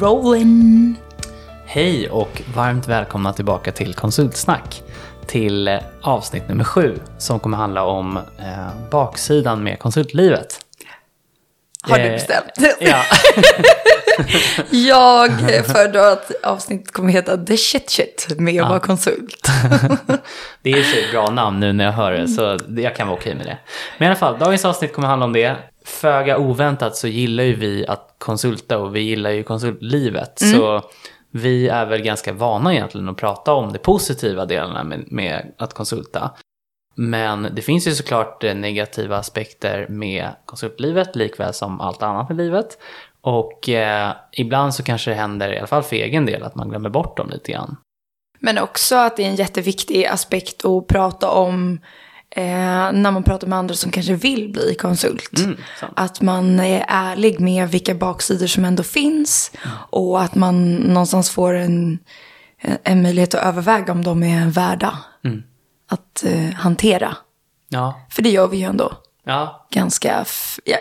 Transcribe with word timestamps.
rolling. 0.00 0.96
Hej 1.66 2.08
och 2.10 2.42
varmt 2.54 2.88
välkomna 2.88 3.32
tillbaka 3.32 3.72
till 3.72 3.94
Konsultsnack. 3.94 4.82
Till 5.26 5.68
eh, 5.68 5.78
avsnitt 6.02 6.48
nummer 6.48 6.64
sju 6.64 6.98
som 7.18 7.40
kommer 7.40 7.56
handla 7.56 7.84
om 7.84 8.16
eh, 8.16 8.90
baksidan 8.90 9.62
med 9.62 9.78
konsultlivet. 9.78 10.58
Har 11.82 11.98
du 11.98 12.04
Eh, 12.04 12.12
bestämt? 12.12 12.52
Ja, 12.80 13.02
Jag 14.70 15.30
föredrar 15.66 16.12
att 16.12 16.30
avsnittet 16.42 16.92
kommer 16.92 17.12
heta 17.12 17.36
The 17.36 17.56
Shit 17.56 17.90
Shit 17.90 18.26
med 18.38 18.62
att 18.62 18.68
vara 18.68 18.80
konsult. 18.80 19.48
det 20.62 20.70
är 20.72 20.76
ju 20.76 21.04
ett 21.04 21.10
bra 21.12 21.30
namn 21.30 21.60
nu 21.60 21.72
när 21.72 21.84
jag 21.84 21.92
hör 21.92 22.12
det 22.12 22.28
så 22.28 22.58
jag 22.76 22.96
kan 22.96 23.08
vara 23.08 23.18
okej 23.18 23.34
med 23.34 23.46
det. 23.46 23.58
Men 23.98 24.06
i 24.06 24.08
alla 24.08 24.18
fall, 24.18 24.38
dagens 24.38 24.64
avsnitt 24.64 24.94
kommer 24.94 25.08
handla 25.08 25.26
om 25.26 25.32
det. 25.32 25.56
Föga 25.84 26.38
oväntat 26.38 26.96
så 26.96 27.08
gillar 27.08 27.44
ju 27.44 27.54
vi 27.54 27.86
att 27.86 28.14
konsulta 28.18 28.78
och 28.78 28.96
vi 28.96 29.00
gillar 29.00 29.30
ju 29.30 29.42
konsultlivet. 29.42 30.38
Så 30.38 30.82
vi 31.30 31.68
är 31.68 31.86
väl 31.86 32.02
ganska 32.02 32.32
vana 32.32 32.74
egentligen 32.74 33.08
att 33.08 33.16
prata 33.16 33.52
om 33.52 33.72
de 33.72 33.78
positiva 33.78 34.46
delarna 34.46 34.84
med, 34.84 35.12
med 35.12 35.52
att 35.58 35.74
konsulta. 35.74 36.30
Men 36.94 37.48
det 37.54 37.62
finns 37.62 37.86
ju 37.86 37.92
såklart 37.92 38.44
eh, 38.44 38.54
negativa 38.54 39.16
aspekter 39.16 39.86
med 39.88 40.28
konsultlivet, 40.44 41.16
likväl 41.16 41.54
som 41.54 41.80
allt 41.80 42.02
annat 42.02 42.30
i 42.30 42.34
livet. 42.34 42.78
Och 43.20 43.68
eh, 43.68 44.12
ibland 44.32 44.74
så 44.74 44.82
kanske 44.82 45.10
det 45.10 45.14
händer, 45.14 45.52
i 45.52 45.58
alla 45.58 45.66
fall 45.66 45.82
för 45.82 45.96
egen 45.96 46.26
del, 46.26 46.42
att 46.42 46.54
man 46.54 46.68
glömmer 46.68 46.90
bort 46.90 47.16
dem 47.16 47.30
lite 47.30 47.52
grann. 47.52 47.76
Men 48.38 48.58
också 48.58 48.96
att 48.96 49.16
det 49.16 49.24
är 49.24 49.28
en 49.28 49.36
jätteviktig 49.36 50.06
aspekt 50.06 50.64
att 50.64 50.86
prata 50.86 51.30
om 51.30 51.80
eh, 52.34 52.92
när 52.92 53.10
man 53.10 53.22
pratar 53.22 53.46
med 53.46 53.58
andra 53.58 53.74
som 53.74 53.90
kanske 53.90 54.14
vill 54.14 54.52
bli 54.52 54.74
konsult. 54.74 55.38
Mm. 55.38 55.56
Att 55.96 56.20
man 56.20 56.60
är 56.60 56.84
ärlig 56.88 57.40
med 57.40 57.68
vilka 57.68 57.94
baksidor 57.94 58.46
som 58.46 58.64
ändå 58.64 58.82
finns 58.82 59.52
och 59.90 60.22
att 60.22 60.34
man 60.34 60.74
någonstans 60.74 61.30
får 61.30 61.54
en, 61.54 61.98
en 62.84 63.02
möjlighet 63.02 63.34
att 63.34 63.44
överväga 63.44 63.92
om 63.92 64.04
de 64.04 64.22
är 64.22 64.46
värda 64.46 64.98
Mm. 65.24 65.42
att 65.90 66.24
eh, 66.24 66.50
hantera. 66.54 67.16
Ja, 67.68 68.06
För 68.10 68.22
det 68.22 68.30
gör 68.30 68.48
vi 68.48 68.56
ju 68.56 68.62
ändå. 68.64 68.92
ja, 69.24 69.66
ganska, 69.70 70.24
ja, 70.64 70.76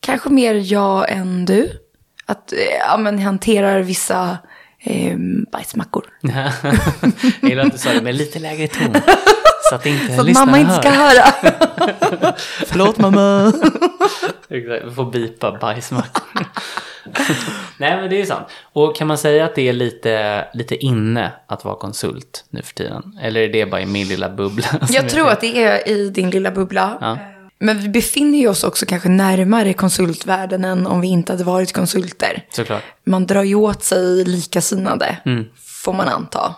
kanske 0.00 0.28
mer 0.28 0.54
jag 0.72 1.10
än 1.12 1.44
du. 1.44 1.70
Att 2.26 2.52
eh, 2.52 2.58
ja, 2.88 2.96
men 2.96 3.18
hanterar 3.18 3.80
vissa 3.80 4.38
eh, 4.80 5.16
bajsmackor. 5.52 6.04
jag 7.40 7.50
gillar 7.50 7.66
att 7.66 7.72
du 7.72 7.78
sa 7.78 7.92
det 7.92 8.02
med 8.02 8.14
lite 8.14 8.38
lägre 8.38 8.68
ton. 8.68 8.94
Så 9.68 9.74
att 9.74 9.86
inte 9.86 10.12
Så 10.16 10.20
att 10.20 10.32
mamma 10.32 10.58
inte 10.58 10.74
ska 10.74 10.90
hör. 10.90 11.08
höra. 11.08 12.34
Förlåt 12.66 12.98
mamma. 12.98 13.52
Vi 14.48 14.90
får 14.96 15.10
bipa 15.10 15.58
bajsmackor. 15.60 16.46
Nej 17.78 17.96
men 18.00 18.10
det 18.10 18.16
är 18.16 18.20
ju 18.20 18.26
sant. 18.26 18.46
Och 18.72 18.96
kan 18.96 19.06
man 19.06 19.18
säga 19.18 19.44
att 19.44 19.54
det 19.54 19.68
är 19.68 19.72
lite, 19.72 20.44
lite 20.54 20.76
inne 20.76 21.32
att 21.48 21.64
vara 21.64 21.76
konsult 21.76 22.44
nu 22.50 22.62
för 22.62 22.74
tiden? 22.74 23.18
Eller 23.22 23.40
är 23.40 23.48
det 23.48 23.66
bara 23.66 23.80
i 23.80 23.86
min 23.86 24.08
lilla 24.08 24.28
bubbla? 24.30 24.66
Jag 24.88 25.08
tror 25.08 25.28
att 25.28 25.40
det 25.40 25.64
är 25.64 25.88
i 25.88 26.10
din 26.10 26.30
lilla 26.30 26.50
bubbla. 26.50 26.98
Ja. 27.00 27.18
Men 27.58 27.78
vi 27.80 27.88
befinner 27.88 28.38
ju 28.38 28.48
oss 28.48 28.64
också 28.64 28.86
kanske 28.86 29.08
närmare 29.08 29.72
konsultvärlden 29.72 30.64
än 30.64 30.86
om 30.86 31.00
vi 31.00 31.08
inte 31.08 31.32
hade 31.32 31.44
varit 31.44 31.72
konsulter. 31.72 32.44
Såklart. 32.50 32.82
Man 33.06 33.26
drar 33.26 33.42
ju 33.42 33.54
åt 33.54 33.82
sig 33.84 34.24
likasinnade, 34.24 35.16
Mm. 35.24 35.44
får 35.84 35.92
man 35.92 36.08
anta. 36.08 36.54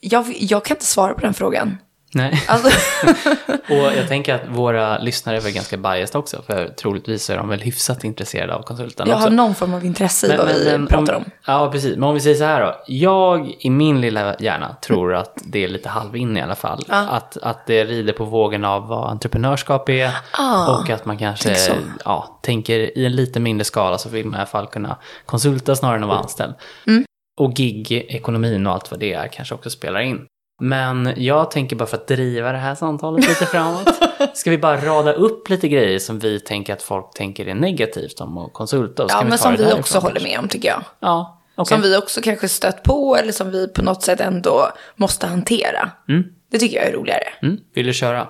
Jag, 0.00 0.34
jag 0.38 0.64
kan 0.64 0.76
inte 0.76 0.86
svara 0.86 1.14
på 1.14 1.20
den 1.20 1.34
frågan. 1.34 1.78
Nej. 2.14 2.42
Alltså, 2.48 2.70
Och 3.68 3.76
jag 3.76 4.08
tänker 4.08 4.34
att 4.34 4.48
våra 4.48 4.98
lyssnare 4.98 5.36
är 5.36 5.40
väl 5.40 5.52
ganska 5.52 5.76
biased 5.76 6.16
också. 6.16 6.42
För 6.46 6.68
troligtvis 6.68 7.30
är 7.30 7.36
de 7.36 7.48
väl 7.48 7.60
hyfsat 7.60 8.04
intresserade 8.04 8.54
av 8.54 8.62
konsulten 8.62 9.08
jag 9.08 9.16
också. 9.16 9.26
har 9.26 9.30
någon 9.30 9.54
form 9.54 9.74
av 9.74 9.84
intresse 9.84 10.34
i 10.34 10.36
vad 10.36 10.46
vi 10.46 10.86
pratar 10.86 11.14
om. 11.14 11.24
Ja, 11.46 11.70
precis. 11.72 11.96
Men 11.96 12.04
om 12.04 12.14
vi 12.14 12.20
säger 12.20 12.36
så 12.36 12.44
här 12.44 12.60
då. 12.60 12.74
Jag 12.86 13.54
i 13.58 13.70
min 13.70 14.00
lilla 14.00 14.36
hjärna 14.38 14.76
tror 14.82 15.14
att 15.14 15.38
det 15.44 15.64
är 15.64 15.68
lite 15.68 15.88
halv 15.88 16.16
i 16.16 16.40
alla 16.40 16.54
fall. 16.54 16.84
Att, 16.88 17.36
att 17.36 17.66
det 17.66 17.84
rider 17.84 18.12
på 18.12 18.24
vågen 18.24 18.64
av 18.64 18.86
vad 18.86 19.10
entreprenörskap 19.10 19.88
är. 19.88 20.10
Ah, 20.32 20.80
och 20.80 20.90
att 20.90 21.04
man 21.04 21.18
kanske 21.18 21.56
ja, 22.04 22.40
tänker 22.42 22.98
i 22.98 23.06
en 23.06 23.16
lite 23.16 23.40
mindre 23.40 23.64
skala 23.64 23.98
så 23.98 24.08
vill 24.08 24.26
man 24.26 24.34
i 24.34 24.36
alla 24.36 24.46
fall 24.46 24.66
kunna 24.66 24.96
konsulta 25.26 25.76
snarare 25.76 25.96
än 25.96 26.02
att 26.02 26.08
vara 26.08 26.18
anställd. 26.18 26.54
Mm. 26.86 27.04
Och 27.40 27.52
gig-ekonomin 27.56 28.66
och 28.66 28.72
allt 28.72 28.90
vad 28.90 29.00
det 29.00 29.12
är 29.12 29.28
kanske 29.28 29.54
också 29.54 29.70
spelar 29.70 30.00
in. 30.00 30.26
Men 30.60 31.14
jag 31.16 31.50
tänker 31.50 31.76
bara 31.76 31.86
för 31.86 31.96
att 31.96 32.06
driva 32.06 32.52
det 32.52 32.58
här 32.58 32.74
samtalet 32.74 33.28
lite 33.28 33.46
framåt. 33.52 33.88
Ska 34.34 34.50
vi 34.50 34.58
bara 34.58 34.76
rada 34.76 35.12
upp 35.12 35.48
lite 35.48 35.68
grejer 35.68 35.98
som 35.98 36.18
vi 36.18 36.40
tänker 36.40 36.72
att 36.72 36.82
folk 36.82 37.14
tänker 37.14 37.48
är 37.48 37.54
negativt 37.54 38.20
om 38.20 38.38
att 38.38 38.52
konsulta? 38.52 39.06
Ja, 39.08 39.22
men 39.22 39.30
ta 39.30 39.36
som 39.36 39.56
vi 39.56 39.72
också 39.72 39.98
håller 39.98 40.14
kanske? 40.14 40.28
med 40.28 40.38
om 40.38 40.48
tycker 40.48 40.68
jag. 40.68 40.82
Ja, 41.00 41.42
okej. 41.54 41.76
Som 41.76 41.82
vi 41.82 41.96
också 41.96 42.20
kanske 42.20 42.48
stött 42.48 42.82
på 42.82 43.16
eller 43.16 43.32
som 43.32 43.50
vi 43.50 43.68
på 43.68 43.82
något 43.82 44.02
sätt 44.02 44.20
ändå 44.20 44.68
måste 44.96 45.26
hantera. 45.26 45.90
Mm. 46.08 46.24
Det 46.50 46.58
tycker 46.58 46.76
jag 46.76 46.86
är 46.86 46.92
roligare. 46.92 47.28
Mm. 47.42 47.58
Vill 47.74 47.86
du 47.86 47.92
köra? 47.92 48.28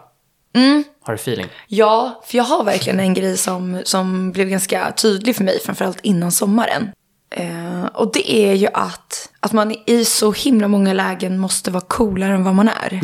Mm. 0.55 0.85
Har 1.03 1.13
du 1.13 1.17
feeling? 1.17 1.47
Ja, 1.67 2.23
för 2.25 2.37
jag 2.37 2.45
har 2.45 2.65
verkligen 2.65 3.01
en 3.01 3.15
grej 3.15 3.37
som, 3.37 3.81
som 3.85 4.33
blev 4.33 4.49
ganska 4.49 4.93
tydlig 4.93 5.37
för 5.37 5.45
mig, 5.45 5.61
framförallt 5.61 6.01
innan 6.01 6.33
sommaren. 6.33 6.91
Eh, 7.31 7.85
och 7.95 8.13
det 8.13 8.33
är 8.33 8.55
ju 8.55 8.69
att, 8.73 9.30
att 9.43 9.53
man 9.53 9.75
i 9.87 10.05
så 10.05 10.33
himla 10.33 10.69
många 10.69 10.93
lägen 10.93 11.39
måste 11.39 11.71
vara 11.71 11.85
coolare 11.89 12.35
än 12.35 12.45
vad 12.45 12.55
man 12.55 12.69
är. 12.69 13.01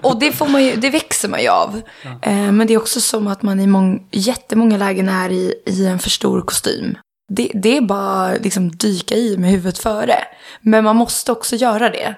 och 0.00 0.20
det, 0.20 0.32
får 0.32 0.48
man 0.48 0.64
ju, 0.64 0.76
det 0.76 0.90
växer 0.90 1.28
man 1.28 1.42
ju 1.42 1.48
av. 1.48 1.82
Eh, 2.22 2.52
men 2.52 2.66
det 2.66 2.74
är 2.74 2.78
också 2.78 3.00
som 3.00 3.26
att 3.26 3.42
man 3.42 3.60
i 3.60 3.66
mång, 3.66 4.08
jättemånga 4.10 4.76
lägen 4.76 5.08
är 5.08 5.30
i, 5.30 5.54
i 5.66 5.86
en 5.86 5.98
för 5.98 6.10
stor 6.10 6.40
kostym. 6.40 6.96
Det, 7.32 7.50
det 7.54 7.76
är 7.76 7.80
bara 7.80 8.32
liksom 8.32 8.70
dyka 8.70 9.14
i 9.14 9.36
med 9.36 9.50
huvudet 9.50 9.78
före. 9.78 10.14
Men 10.60 10.84
man 10.84 10.96
måste 10.96 11.32
också 11.32 11.56
göra 11.56 11.90
det. 11.90 12.14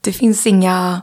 Det 0.00 0.12
finns 0.12 0.46
inga 0.46 1.02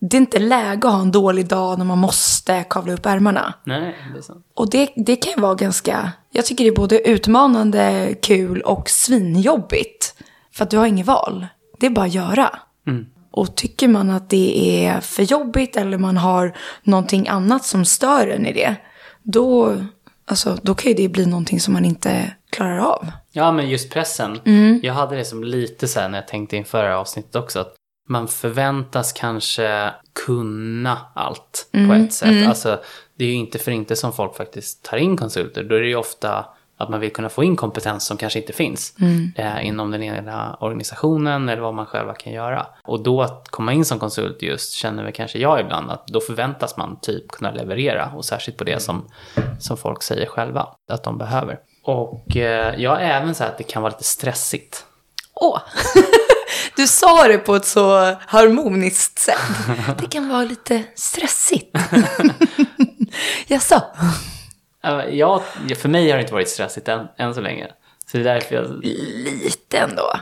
det 0.00 0.16
är 0.16 0.20
inte 0.20 0.38
läge 0.38 0.88
att 0.88 0.94
ha 0.94 1.00
en 1.00 1.12
dålig 1.12 1.48
dag 1.48 1.78
när 1.78 1.84
man 1.84 1.98
måste 1.98 2.64
kavla 2.70 2.92
upp 2.92 3.06
ärmarna. 3.06 3.54
Nej, 3.64 3.96
det 4.12 4.18
är 4.18 4.22
sant. 4.22 4.46
Och 4.54 4.70
det, 4.70 4.90
det 4.96 5.16
kan 5.16 5.32
ju 5.32 5.40
vara 5.40 5.54
ganska, 5.54 6.12
jag 6.30 6.46
tycker 6.46 6.64
det 6.64 6.70
är 6.70 6.74
både 6.74 7.08
utmanande, 7.08 8.14
kul 8.22 8.60
och 8.60 8.90
svinjobbigt. 8.90 10.14
För 10.52 10.64
att 10.64 10.70
du 10.70 10.78
har 10.78 10.86
inget 10.86 11.06
val. 11.06 11.46
Det 11.80 11.86
är 11.86 11.90
bara 11.90 12.06
att 12.06 12.14
göra. 12.14 12.58
Mm. 12.86 13.06
Och 13.30 13.56
tycker 13.56 13.88
man 13.88 14.10
att 14.10 14.30
det 14.30 14.84
är 14.86 15.00
för 15.00 15.22
jobbigt 15.22 15.76
eller 15.76 15.98
man 15.98 16.16
har 16.16 16.56
någonting 16.82 17.28
annat 17.28 17.64
som 17.64 17.84
stör 17.84 18.28
en 18.28 18.46
i 18.46 18.52
det. 18.52 18.76
Då, 19.22 19.76
alltså, 20.26 20.58
då 20.62 20.74
kan 20.74 20.92
ju 20.92 20.96
det 20.96 21.08
bli 21.08 21.26
någonting 21.26 21.60
som 21.60 21.74
man 21.74 21.84
inte 21.84 22.32
klarar 22.50 22.78
av. 22.78 23.10
Ja, 23.32 23.52
men 23.52 23.68
just 23.68 23.90
pressen. 23.92 24.40
Mm. 24.44 24.80
Jag 24.82 24.94
hade 24.94 25.16
det 25.16 25.24
som 25.24 25.44
lite 25.44 25.88
så 25.88 26.00
här 26.00 26.08
när 26.08 26.18
jag 26.18 26.28
tänkte 26.28 26.56
inför 26.56 26.82
det 26.82 26.88
här 26.88 26.96
avsnittet 26.96 27.36
också. 27.36 27.60
Att 27.60 27.74
man 28.08 28.28
förväntas 28.28 29.12
kanske 29.12 29.90
kunna 30.26 30.98
allt 31.14 31.68
på 31.72 31.78
Mm, 31.78 32.04
ett 32.04 32.12
sätt. 32.12 32.48
Alltså, 32.48 32.80
det 33.16 33.24
är 33.24 33.28
ju 33.28 33.34
inte 33.34 33.58
för 33.58 33.70
inte 33.70 33.96
som 33.96 34.12
folk 34.12 34.36
faktiskt 34.36 34.84
tar 34.84 34.96
in 34.96 35.16
konsulter. 35.16 35.64
Då 35.64 35.74
är 35.74 35.80
det 35.80 35.88
ju 35.88 35.96
ofta 35.96 36.44
att 36.80 36.88
man 36.88 37.00
vill 37.00 37.12
kunna 37.12 37.28
få 37.28 37.44
in 37.44 37.56
kompetens 37.56 38.06
som 38.06 38.16
kanske 38.16 38.38
inte 38.38 38.52
finns 38.52 38.94
Mm. 39.00 39.32
eh, 39.36 39.66
inom 39.66 39.90
den 39.90 40.02
egna 40.02 40.56
organisationen 40.60 41.48
eller 41.48 41.62
vad 41.62 41.74
man 41.74 41.86
själva 41.86 42.14
kan 42.14 42.32
göra. 42.32 42.66
Och 42.84 43.02
då 43.02 43.22
att 43.22 43.48
komma 43.48 43.72
in 43.72 43.84
som 43.84 43.98
konsult 43.98 44.42
just 44.42 44.72
känner 44.72 45.02
väl 45.04 45.12
kanske 45.12 45.38
jag 45.38 45.60
ibland 45.60 45.90
att 45.90 46.06
då 46.06 46.20
förväntas 46.20 46.76
man 46.76 46.98
typ 47.00 47.28
kunna 47.28 47.50
leverera 47.50 48.12
och 48.16 48.24
särskilt 48.24 48.58
på 48.58 48.64
det 48.64 48.82
som, 48.82 49.04
som 49.60 49.76
folk 49.76 50.02
säger 50.02 50.26
själva 50.26 50.68
att 50.90 51.02
de 51.04 51.18
behöver. 51.18 51.58
Och 51.84 52.36
eh, 52.36 52.74
jag 52.80 52.98
även 53.02 53.34
så 53.34 53.42
här 53.44 53.50
att 53.50 53.58
det 53.58 53.64
kan 53.64 53.82
vara 53.82 53.92
lite 53.92 54.04
stressigt. 54.04 54.84
Åh! 55.34 55.58
Du 56.78 56.86
sa 56.86 57.28
det 57.28 57.38
på 57.38 57.56
ett 57.56 57.64
så 57.64 58.14
harmoniskt 58.20 59.18
sätt. 59.18 59.38
Det 60.00 60.06
kan 60.10 60.28
vara 60.28 60.44
lite 60.44 60.82
stressigt. 60.94 61.76
Jaså? 63.46 63.82
Eh, 64.84 65.00
Jag, 65.14 65.42
för 65.78 65.88
mig 65.88 66.10
har 66.10 66.16
det 66.16 66.22
inte 66.22 66.32
varit 66.34 66.48
stressigt 66.48 66.88
än, 66.88 67.06
än 67.18 67.34
så 67.34 67.40
länge. 67.40 67.66
Så 68.06 68.16
det 68.16 68.22
är 68.30 68.34
därför 68.34 68.54
jag... 68.54 68.84
Lite 69.44 69.78
ändå. 69.78 70.12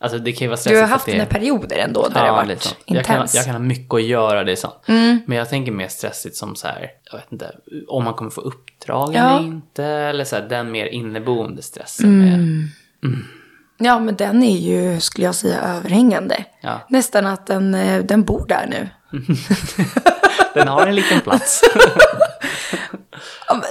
Alltså 0.00 0.18
det 0.18 0.32
kan 0.32 0.44
ju 0.44 0.48
vara 0.48 0.56
Du 0.56 0.60
stressigt 0.60 0.80
har 0.80 0.86
för 0.86 0.92
haft 0.92 1.06
det 1.06 1.12
dina 1.12 1.26
perioder 1.26 1.76
ändå 1.76 2.02
där 2.08 2.22
det 2.22 2.28
har 2.30 2.36
varit 2.46 2.62
sånt. 2.62 2.76
jag 2.86 3.04
kan, 3.04 3.14
intens. 3.16 3.34
jag 3.34 3.44
kan 3.44 3.54
ha 3.54 3.58
mycket 3.60 3.94
att 3.94 4.02
göra, 4.02 4.44
det 4.44 4.52
är 4.52 4.56
sant. 4.56 4.84
Mm. 4.86 5.20
Men 5.26 5.38
jag 5.38 5.48
tänker 5.48 5.72
mer 5.72 5.88
stressigt 5.88 6.36
som 6.36 6.56
så 6.56 6.66
här, 6.66 6.90
jag 7.12 7.18
vet 7.18 7.32
inte, 7.32 7.56
om 7.88 8.04
man 8.04 8.14
kommer 8.14 8.30
få 8.30 8.40
uppdrag 8.40 9.14
Ja. 9.14 9.36
eller 9.38 9.46
inte. 9.46 9.84
Eller 9.84 10.24
så 10.24 10.36
här, 10.36 10.48
den 10.48 10.70
mer 10.70 10.86
inneboende 10.86 11.62
stressen. 11.62 12.22
Mm. 12.22 12.68
Med, 13.00 13.12
Ja, 13.78 13.98
men 13.98 14.16
den 14.16 14.42
är 14.42 14.56
ju, 14.56 15.00
skulle 15.00 15.26
jag 15.26 15.34
säga, 15.34 15.60
överhängande. 15.60 16.44
Ja. 16.60 16.86
Nästan 16.88 17.26
att 17.26 17.46
den, 17.46 17.74
eh, 17.74 18.04
den 18.04 18.24
bor 18.24 18.46
där 18.48 18.66
nu. 18.70 18.88
den 20.54 20.68
har 20.68 20.86
en 20.86 20.94
liten 20.94 21.20
plats. 21.20 21.62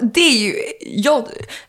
Det 0.02 0.22
är 0.22 0.38
ju, 0.38 0.54
jag, 0.82 1.28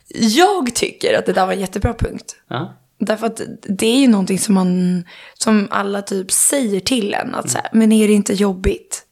jag 0.08 0.74
tycker 0.74 1.18
att 1.18 1.26
det 1.26 1.32
där 1.32 1.46
var 1.46 1.52
en 1.52 1.60
jättebra 1.60 1.94
punkt. 1.94 2.36
ja. 2.48 2.74
Därför 2.98 3.26
att 3.26 3.40
det 3.62 3.86
är 3.86 3.98
ju 3.98 4.08
någonting 4.08 4.38
som 4.38 4.54
man, 4.54 5.04
som 5.34 5.68
alla 5.70 6.02
typ 6.02 6.32
säger 6.32 6.80
till 6.80 7.14
en. 7.14 7.34
Att 7.34 7.50
så 7.50 7.58
här, 7.58 7.68
men 7.72 7.92
är 7.92 8.08
det 8.08 8.14
inte 8.14 8.34
jobbigt? 8.34 9.02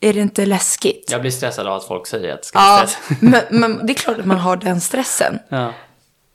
Är 0.00 0.14
det 0.14 0.20
inte 0.20 0.46
läskigt? 0.46 1.08
Jag 1.10 1.20
blir 1.20 1.30
stressad 1.30 1.66
av 1.66 1.76
att 1.76 1.84
folk 1.84 2.06
säger 2.06 2.34
att 2.34 2.42
det 2.42 2.46
ska 2.46 2.58
Ja, 2.58 2.86
men, 3.20 3.40
men 3.50 3.86
det 3.86 3.92
är 3.92 3.94
klart 3.94 4.18
att 4.18 4.26
man 4.26 4.38
har 4.38 4.56
den 4.56 4.80
stressen. 4.80 5.38
Ja. 5.48 5.72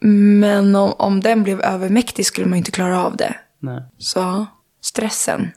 Men 0.01 0.75
om, 0.75 0.93
om 0.97 1.21
den 1.21 1.43
blev 1.43 1.61
övermäktig 1.61 2.25
skulle 2.25 2.47
man 2.47 2.57
inte 2.57 2.71
klara 2.71 3.05
av 3.05 3.17
det. 3.17 3.35
Nej. 3.59 3.81
Så 3.97 4.45
stressen, 4.81 5.51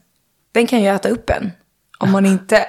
den 0.52 0.66
kan 0.66 0.82
ju 0.82 0.88
äta 0.88 1.08
upp 1.08 1.30
en. 1.30 1.50
Om 1.98 2.12
man 2.12 2.26
inte, 2.26 2.66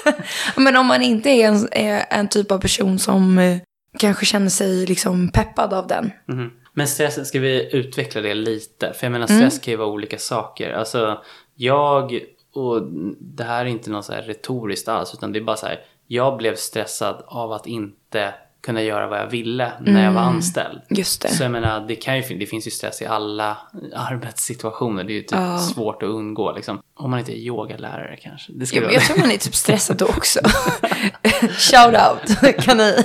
men 0.56 0.76
om 0.76 0.86
man 0.86 1.02
inte 1.02 1.30
är 1.30 1.48
en, 1.48 1.68
är 1.72 2.04
en 2.10 2.28
typ 2.28 2.50
av 2.50 2.58
person 2.58 2.98
som 2.98 3.38
eh, 3.38 3.58
kanske 3.98 4.26
känner 4.26 4.48
sig 4.48 4.86
liksom 4.86 5.28
peppad 5.28 5.72
av 5.72 5.86
den. 5.86 6.10
Mhm. 6.26 6.50
Men 6.74 6.88
stressen, 6.88 7.26
ska 7.26 7.40
vi 7.40 7.76
utveckla 7.76 8.20
det 8.20 8.34
lite? 8.34 8.92
För 8.92 9.06
jag 9.06 9.12
menar 9.12 9.26
stress 9.26 9.58
kan 9.58 9.72
ju 9.72 9.76
vara 9.76 9.88
olika 9.88 10.18
saker. 10.18 10.72
Alltså 10.72 11.22
jag, 11.54 12.20
och 12.54 12.82
det 13.20 13.44
här 13.44 13.64
är 13.64 13.68
inte 13.68 13.90
något 13.90 14.04
så 14.04 14.12
här 14.12 14.22
retoriskt 14.22 14.88
alls, 14.88 15.14
utan 15.14 15.32
det 15.32 15.38
är 15.38 15.44
bara 15.44 15.56
så 15.56 15.66
här, 15.66 15.80
jag 16.06 16.36
blev 16.36 16.56
stressad 16.56 17.22
av 17.26 17.52
att 17.52 17.66
inte 17.66 18.34
kunna 18.60 18.82
göra 18.82 19.06
vad 19.06 19.18
jag 19.18 19.26
ville 19.26 19.72
när 19.80 20.04
jag 20.04 20.12
var 20.12 20.20
anställd. 20.20 20.80
Just 20.88 21.22
det. 21.22 21.28
Så 21.28 21.42
jag 21.42 21.50
menar, 21.52 21.80
det, 21.88 21.96
kan 21.96 22.16
ju, 22.16 22.38
det 22.38 22.46
finns 22.46 22.66
ju 22.66 22.70
stress 22.70 23.02
i 23.02 23.06
alla 23.06 23.56
arbetssituationer. 23.94 25.04
Det 25.04 25.12
är 25.12 25.14
ju 25.14 25.22
typ 25.22 25.74
svårt 25.74 26.02
att 26.02 26.08
undgå 26.08 26.52
liksom. 26.52 26.80
Om 26.96 27.10
man 27.10 27.18
inte 27.18 27.32
är 27.32 27.36
yogalärare 27.36 28.16
kanske. 28.16 28.52
Det 28.52 28.66
ska 28.66 28.82
Ja, 28.82 28.90
jag 28.90 29.02
tror 29.02 29.18
man 29.18 29.30
är 29.30 29.36
typ 29.36 29.54
stressad 29.54 29.96
då 29.96 30.06
också. 30.06 30.40
Shout 31.58 31.94
out, 31.94 32.56
kan 32.64 32.76
ni? 32.76 33.04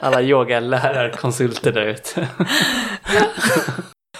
Alla 0.00 0.22
yogalärarkonsulter 0.22 1.72
där 1.72 1.86
ute. 1.86 2.28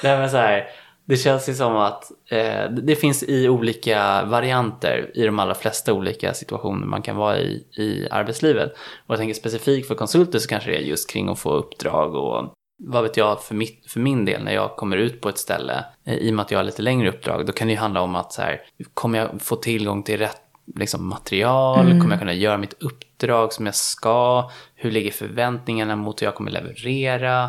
Nej 0.03 0.19
men 0.19 0.31
så 0.31 0.37
här, 0.37 0.69
det 1.05 1.17
känns 1.17 1.49
ju 1.49 1.55
som 1.55 1.77
att 1.77 2.11
eh, 2.31 2.71
det 2.71 2.97
finns 2.97 3.23
i 3.23 3.49
olika 3.49 4.25
varianter 4.25 5.11
i 5.15 5.25
de 5.25 5.39
allra 5.39 5.55
flesta 5.55 5.93
olika 5.93 6.35
situationer 6.35 6.87
man 6.87 7.03
kan 7.03 7.17
vara 7.17 7.39
i 7.39 7.67
i 7.77 8.09
arbetslivet. 8.11 8.73
Och 9.07 9.11
jag 9.11 9.19
tänker 9.19 9.35
specifikt 9.35 9.89
för 9.89 9.95
konsulter 9.95 10.39
så 10.39 10.49
kanske 10.49 10.71
det 10.71 10.77
är 10.77 10.81
just 10.81 11.11
kring 11.11 11.29
att 11.29 11.39
få 11.39 11.53
uppdrag 11.53 12.15
och 12.15 12.55
vad 12.85 13.03
vet 13.03 13.17
jag 13.17 13.43
för, 13.43 13.55
mitt, 13.55 13.91
för 13.91 14.01
min 14.01 14.25
del 14.25 14.45
när 14.45 14.53
jag 14.53 14.77
kommer 14.77 14.97
ut 14.97 15.21
på 15.21 15.29
ett 15.29 15.39
ställe 15.39 15.85
eh, 16.05 16.15
i 16.15 16.31
och 16.31 16.35
med 16.35 16.43
att 16.43 16.51
jag 16.51 16.59
har 16.59 16.65
lite 16.65 16.83
längre 16.83 17.09
uppdrag 17.09 17.47
då 17.47 17.53
kan 17.53 17.69
det 17.69 17.73
ju 17.73 17.79
handla 17.79 18.01
om 18.01 18.15
att 18.15 18.33
så 18.33 18.43
här, 18.43 18.61
kommer 18.95 19.19
jag 19.19 19.43
få 19.43 19.57
tillgång 19.57 20.03
till 20.03 20.19
rätt 20.19 20.41
liksom, 20.77 21.09
material? 21.09 21.87
Kommer 21.87 22.11
jag 22.11 22.19
kunna 22.19 22.33
göra 22.33 22.59
mitt 22.59 22.83
uppdrag 22.83 23.53
som 23.53 23.67
jag 23.67 23.75
ska? 23.75 24.51
Hur 24.75 24.91
ligger 24.91 25.11
förväntningarna 25.11 25.97
mot 25.97 26.23
hur 26.23 26.27
jag 26.27 26.35
kommer 26.35 26.51
leverera? 26.51 27.49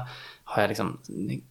Har 0.53 0.61
jag 0.61 0.69
liksom 0.69 0.99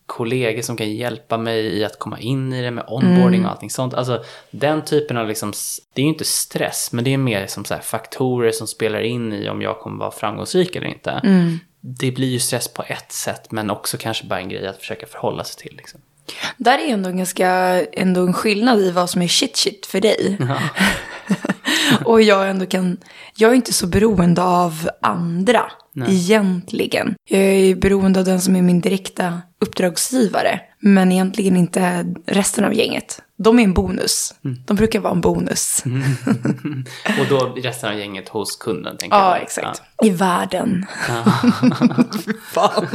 kollegor 0.07 0.63
som 0.63 0.77
kan 0.77 0.95
hjälpa 0.95 1.39
mig 1.39 1.79
i 1.79 1.85
att 1.85 1.99
komma 1.99 2.19
in 2.19 2.53
i 2.53 2.63
det 2.63 2.71
med 2.71 2.85
onboarding 2.89 3.45
och 3.45 3.51
allting 3.51 3.71
sånt? 3.71 3.95
Alltså 3.95 4.25
den 4.51 4.85
typen 4.85 5.17
av 5.17 5.29
liksom, 5.29 5.53
det 5.93 6.01
är 6.01 6.05
ju 6.05 6.09
inte 6.09 6.25
stress, 6.25 6.93
men 6.93 7.05
det 7.05 7.13
är 7.13 7.19
mer 7.19 7.47
som 7.47 7.65
så 7.65 7.75
faktorer 7.83 8.51
som 8.51 8.67
spelar 8.67 9.01
in 9.01 9.33
i 9.33 9.49
om 9.49 9.63
jag 9.63 9.81
kommer 9.81 9.99
vara 9.99 10.11
framgångsrik 10.11 10.77
eller 10.77 10.87
inte. 10.87 11.21
Det 11.81 12.11
blir 12.11 12.29
ju 12.29 12.39
stress 12.39 12.69
på 12.69 12.83
ett 12.87 13.13
sätt, 13.13 13.51
men 13.51 13.71
också 13.71 13.97
kanske 13.99 14.27
bara 14.27 14.41
en 14.41 14.49
grej 14.49 14.67
att 14.67 14.79
försöka 14.79 15.07
förhålla 15.07 15.45
sig 15.45 15.63
till. 15.63 15.77
Liksom. 15.77 16.01
Där 16.57 16.79
är 16.79 16.93
ändå 16.93 17.09
en 17.09 17.19
ganska 17.19 17.49
ändå 17.93 18.21
en 18.21 18.33
skillnad 18.33 18.81
i 18.81 18.91
vad 18.91 19.11
som 19.11 19.23
är 19.23 19.29
shit 19.29 19.57
shit 19.57 19.87
för 19.87 20.01
dig. 20.01 20.39
och 22.05 22.23
jag 22.23 22.51
ändå 22.51 22.67
kan, 22.67 22.97
jag 23.35 23.51
är 23.51 23.55
inte 23.55 23.73
så 23.73 23.87
beroende 23.87 24.43
av 24.43 24.89
andra 25.01 25.73
egentligen. 26.09 27.15
Jag 27.29 27.41
är 27.41 27.75
beroende 27.75 28.19
av 28.21 28.25
den 28.27 28.41
som 28.41 28.57
är 28.57 28.63
min 28.63 28.81
direkta 28.81 29.43
uppdragsgivare. 29.61 30.61
Men 30.79 31.13
egentligen 31.13 31.57
inte 31.57 32.07
resten 32.27 32.65
av 32.65 32.75
gänget. 32.75 33.23
De 33.37 33.59
är 33.59 33.63
en 33.63 33.75
bonus. 33.75 34.35
De 34.67 34.77
brukar 34.77 35.01
vara 35.01 35.13
en 35.13 35.21
bonus. 35.21 35.85
Och 37.21 37.27
då 37.29 37.39
resten 37.57 37.91
av 37.91 37.99
gänget 37.99 38.29
hos 38.29 38.57
kunden, 38.57 38.97
tänker 38.97 39.17
Ja, 39.17 39.35
jag. 39.37 39.43
exakt. 39.43 39.83
I 40.03 40.11
världen. 40.11 40.87
Fy 42.27 42.33
fan. 42.53 42.87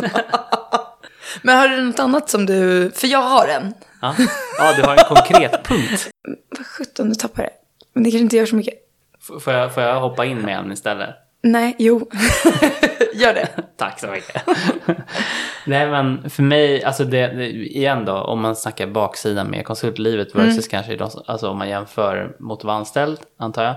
Men 1.42 1.58
har 1.58 1.68
du 1.68 1.82
något 1.84 2.00
annat 2.00 2.30
som 2.30 2.46
du... 2.46 2.92
För 2.96 3.08
jag 3.08 3.22
har 3.22 3.48
en. 3.48 3.74
Ja. 4.02 4.16
ja, 4.58 4.74
du 4.76 4.82
har 4.84 4.92
en 4.98 5.04
konkret 5.16 5.64
punkt. 5.64 6.10
Vad 6.58 6.66
sjutton, 6.66 7.10
du 7.10 7.16
tappar 7.16 7.44
det. 7.44 7.50
Men 7.94 8.04
det 8.04 8.12
kanske 8.12 8.24
inte 8.24 8.38
gör 8.38 8.46
så 8.46 8.56
mycket. 8.56 8.74
F- 9.22 9.44
Får 9.44 9.54
jag, 9.54 9.74
får 9.74 9.84
jag 9.84 10.00
hoppa 10.02 10.26
in 10.26 10.38
med 10.38 10.60
en 10.60 10.72
istället? 10.72 11.10
Nej, 11.42 11.76
jo. 11.80 12.10
Gör 13.14 13.34
det. 13.34 13.50
Tack 13.78 14.00
så 14.00 14.08
mycket. 14.08 14.44
Nej 15.66 15.90
men 15.90 16.30
för 16.30 16.44
mig, 16.44 16.84
alltså 16.84 17.04
det, 17.04 17.28
det, 17.28 17.50
igen 17.50 18.06
då, 18.06 18.14
om 18.14 18.42
man 18.42 18.56
snackar 18.56 18.88
baksidan 18.88 19.48
med 19.48 19.66
konsultlivet 19.66 20.36
versus 20.36 20.68
kanske 20.68 20.96
de, 20.96 21.10
alltså 21.26 21.50
om 21.50 21.58
man 21.58 21.70
jämför 21.70 22.36
mot 22.40 22.60
att 22.60 22.66
vara 22.66 22.76
anställd, 22.76 23.20
antar 23.38 23.64
jag. 23.64 23.76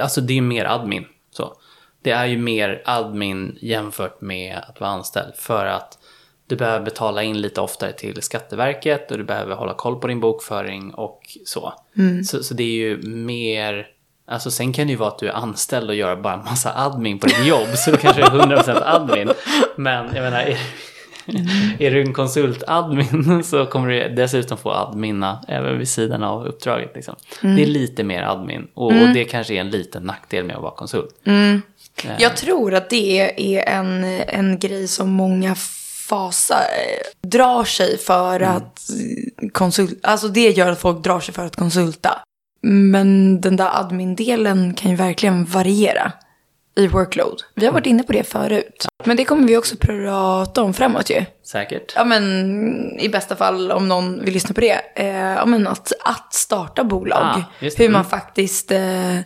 Alltså 0.00 0.20
det 0.20 0.38
är 0.38 0.42
mer 0.42 0.64
admin. 0.64 1.04
Så. 1.30 1.54
Det 2.02 2.10
är 2.10 2.26
ju 2.26 2.38
mer 2.38 2.82
admin 2.84 3.58
jämfört 3.60 4.20
med 4.20 4.58
att 4.68 4.80
vara 4.80 4.90
anställd. 4.90 5.34
För 5.36 5.66
att 5.66 5.98
du 6.46 6.56
behöver 6.56 6.84
betala 6.84 7.22
in 7.22 7.40
lite 7.40 7.60
oftare 7.60 7.92
till 7.92 8.22
Skatteverket 8.22 9.10
och 9.10 9.18
du 9.18 9.24
behöver 9.24 9.54
hålla 9.54 9.74
koll 9.74 10.00
på 10.00 10.06
din 10.06 10.20
bokföring 10.20 10.94
och 10.94 11.20
så. 11.44 11.74
Så, 12.24 12.42
så 12.42 12.54
det 12.54 12.62
är 12.62 12.76
ju 12.76 13.02
mer... 13.02 13.86
Alltså 14.28 14.50
sen 14.50 14.72
kan 14.72 14.86
det 14.86 14.90
ju 14.90 14.96
vara 14.96 15.08
att 15.08 15.18
du 15.18 15.28
är 15.28 15.32
anställd 15.32 15.90
och 15.90 15.96
gör 15.96 16.16
bara 16.16 16.34
en 16.34 16.44
massa 16.44 16.72
admin 16.74 17.18
på 17.18 17.26
ditt 17.26 17.46
jobb. 17.46 17.68
Så 17.76 17.90
då 17.90 17.96
kanske 17.96 18.22
är 18.22 18.30
100% 18.30 18.82
admin. 18.84 19.30
Men 19.76 20.14
jag 20.14 20.22
menar, 20.22 20.40
är, 20.40 20.58
är 21.78 21.90
du 21.90 22.00
en 22.00 22.12
konsultadmin 22.12 23.44
så 23.44 23.66
kommer 23.66 23.88
du 23.88 24.14
dessutom 24.14 24.58
få 24.58 24.70
adminna 24.70 25.44
även 25.48 25.78
vid 25.78 25.88
sidan 25.88 26.22
av 26.22 26.46
uppdraget. 26.46 26.92
Liksom. 26.94 27.14
Det 27.40 27.62
är 27.62 27.66
lite 27.66 28.04
mer 28.04 28.22
admin 28.22 28.66
och, 28.74 28.86
och 28.86 29.08
det 29.14 29.24
kanske 29.24 29.54
är 29.54 29.60
en 29.60 29.70
liten 29.70 30.02
nackdel 30.02 30.44
med 30.44 30.56
att 30.56 30.62
vara 30.62 30.74
konsult. 30.74 31.14
Jag 32.18 32.36
tror 32.36 32.74
att 32.74 32.90
det 32.90 33.20
är 33.36 33.78
en, 33.78 34.04
en 34.28 34.58
grej 34.58 34.88
som 34.88 35.10
många 35.10 35.54
fasar, 36.08 36.66
drar 37.22 37.64
sig 37.64 37.98
för 37.98 38.40
att 38.40 38.80
konsulta. 39.52 40.08
Alltså 40.08 40.28
det 40.28 40.50
gör 40.50 40.72
att 40.72 40.80
folk 40.80 41.04
drar 41.04 41.20
sig 41.20 41.34
för 41.34 41.46
att 41.46 41.56
konsulta. 41.56 42.22
Men 42.68 43.40
den 43.40 43.56
där 43.56 43.70
admin-delen 43.80 44.74
kan 44.74 44.90
ju 44.90 44.96
verkligen 44.96 45.44
variera 45.44 46.12
i 46.76 46.86
workload. 46.86 47.42
Vi 47.54 47.66
har 47.66 47.72
varit 47.72 47.86
inne 47.86 48.02
på 48.02 48.12
det 48.12 48.24
förut. 48.24 48.86
Men 49.04 49.16
det 49.16 49.24
kommer 49.24 49.48
vi 49.48 49.56
också 49.56 49.76
prata 49.76 50.62
om 50.62 50.74
framåt 50.74 51.10
ju. 51.10 51.24
Säkert. 51.44 51.92
Ja 51.96 52.04
men 52.04 53.00
i 53.00 53.08
bästa 53.08 53.36
fall 53.36 53.72
om 53.72 53.88
någon 53.88 54.24
vill 54.24 54.34
lyssna 54.34 54.54
på 54.54 54.60
det. 54.60 54.80
Eh, 54.96 55.06
ja 55.16 55.46
men 55.46 55.66
att, 55.66 55.92
att 56.04 56.34
starta 56.34 56.84
bolag. 56.84 57.18
Ah, 57.22 57.42
hur 57.60 57.88
man 57.88 58.00
Mm. 58.00 58.04
faktiskt 58.04 58.72
eh, 58.72 59.18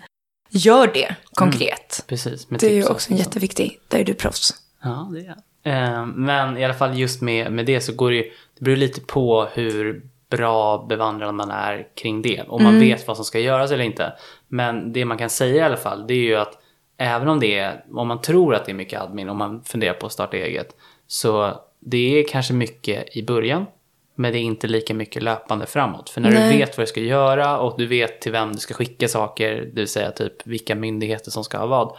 gör 0.50 0.90
det 0.94 1.14
konkret. 1.32 2.04
Precis. 2.06 2.50
Med 2.50 2.60
Det 2.60 2.66
är 2.66 2.74
ju 2.74 2.84
och 2.84 2.90
också 2.90 3.10
en 3.12 3.16
jätteviktig. 3.16 3.78
Där 3.88 3.98
är 3.98 4.04
du 4.04 4.14
proffs. 4.14 4.54
Ja, 4.82 5.10
det 5.12 5.20
är 5.20 5.24
jag. 5.64 5.94
eh, 5.98 6.06
Men 6.06 6.58
i 6.58 6.64
alla 6.64 6.74
fall 6.74 6.98
just 6.98 7.20
med, 7.22 7.52
med 7.52 7.66
det 7.66 7.80
så 7.80 7.92
går 7.92 8.10
det 8.10 8.16
ju, 8.16 8.22
det 8.58 8.64
beror 8.64 8.76
lite 8.76 9.00
på 9.00 9.48
hur 9.54 10.02
bra 10.30 10.86
bevandrad 10.88 11.34
man 11.34 11.50
är 11.50 11.88
kring 11.94 12.22
det. 12.22 12.44
Om 12.48 12.62
man 12.62 12.80
vet 12.80 13.06
vad 13.06 13.16
som 13.16 13.24
ska 13.24 13.38
göras 13.38 13.70
eller 13.70 13.84
inte. 13.84 14.12
Men 14.48 14.92
det 14.92 15.04
man 15.04 15.18
kan 15.18 15.30
säga 15.30 15.56
i 15.56 15.60
alla 15.60 15.76
fall 15.76 16.06
det 16.06 16.14
är 16.14 16.22
ju 16.24 16.36
att 16.36 16.58
även 16.96 17.28
om 17.28 17.40
det 17.40 17.58
är, 17.58 17.84
om 17.92 18.08
man 18.08 18.20
tror 18.20 18.54
att 18.54 18.64
det 18.64 18.72
är 18.72 18.74
mycket 18.74 19.00
admin, 19.00 19.28
om 19.28 19.36
man 19.36 19.62
funderar 19.64 19.94
på 19.94 20.06
att 20.06 20.12
starta 20.12 20.36
eget. 20.36 20.76
Så 21.06 21.60
det 21.80 22.18
är 22.18 22.28
kanske 22.28 22.54
mycket 22.54 23.16
i 23.16 23.22
början. 23.22 23.66
Men 24.14 24.32
det 24.32 24.38
är 24.38 24.42
inte 24.42 24.66
lika 24.66 24.94
mycket 24.94 25.22
löpande 25.22 25.66
framåt. 25.66 26.10
För 26.10 26.20
när 26.20 26.30
Nej. 26.30 26.52
du 26.52 26.58
vet 26.58 26.76
vad 26.76 26.86
du 26.86 26.88
ska 26.88 27.00
göra 27.00 27.58
och 27.58 27.78
du 27.78 27.86
vet 27.86 28.20
till 28.20 28.32
vem 28.32 28.52
du 28.52 28.58
ska 28.58 28.74
skicka 28.74 29.08
saker, 29.08 29.56
det 29.56 29.80
vill 29.80 29.88
säga 29.88 30.10
typ 30.10 30.46
vilka 30.46 30.74
myndigheter 30.74 31.30
som 31.30 31.44
ska 31.44 31.58
ha 31.58 31.66
vad, 31.66 31.96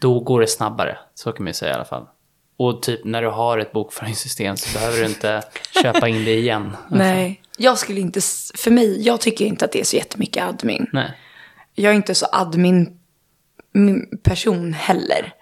då 0.00 0.20
går 0.20 0.40
det 0.40 0.46
snabbare. 0.46 0.98
Så 1.14 1.32
kan 1.32 1.44
man 1.44 1.48
ju 1.48 1.54
säga 1.54 1.72
i 1.72 1.74
alla 1.74 1.84
fall. 1.84 2.06
Och 2.56 2.82
typ 2.82 3.04
när 3.04 3.22
du 3.22 3.28
har 3.28 3.58
ett 3.58 3.72
bokföringssystem 3.72 4.56
så 4.56 4.78
behöver 4.78 4.98
du 4.98 5.06
inte 5.06 5.42
köpa 5.82 6.08
in 6.08 6.24
det 6.24 6.34
igen. 6.34 6.76
Nej, 6.88 7.40
jag 7.56 7.78
skulle 7.78 8.00
inte, 8.00 8.20
för 8.54 8.70
mig, 8.70 9.02
jag 9.06 9.20
tycker 9.20 9.44
inte 9.44 9.64
att 9.64 9.72
det 9.72 9.80
är 9.80 9.84
så 9.84 9.96
jättemycket 9.96 10.42
admin. 10.44 10.86
Nej. 10.92 11.12
Jag 11.74 11.92
är 11.92 11.96
inte 11.96 12.14
så 12.14 12.26
admin 12.32 12.98
person 14.22 14.72
heller. 14.72 15.32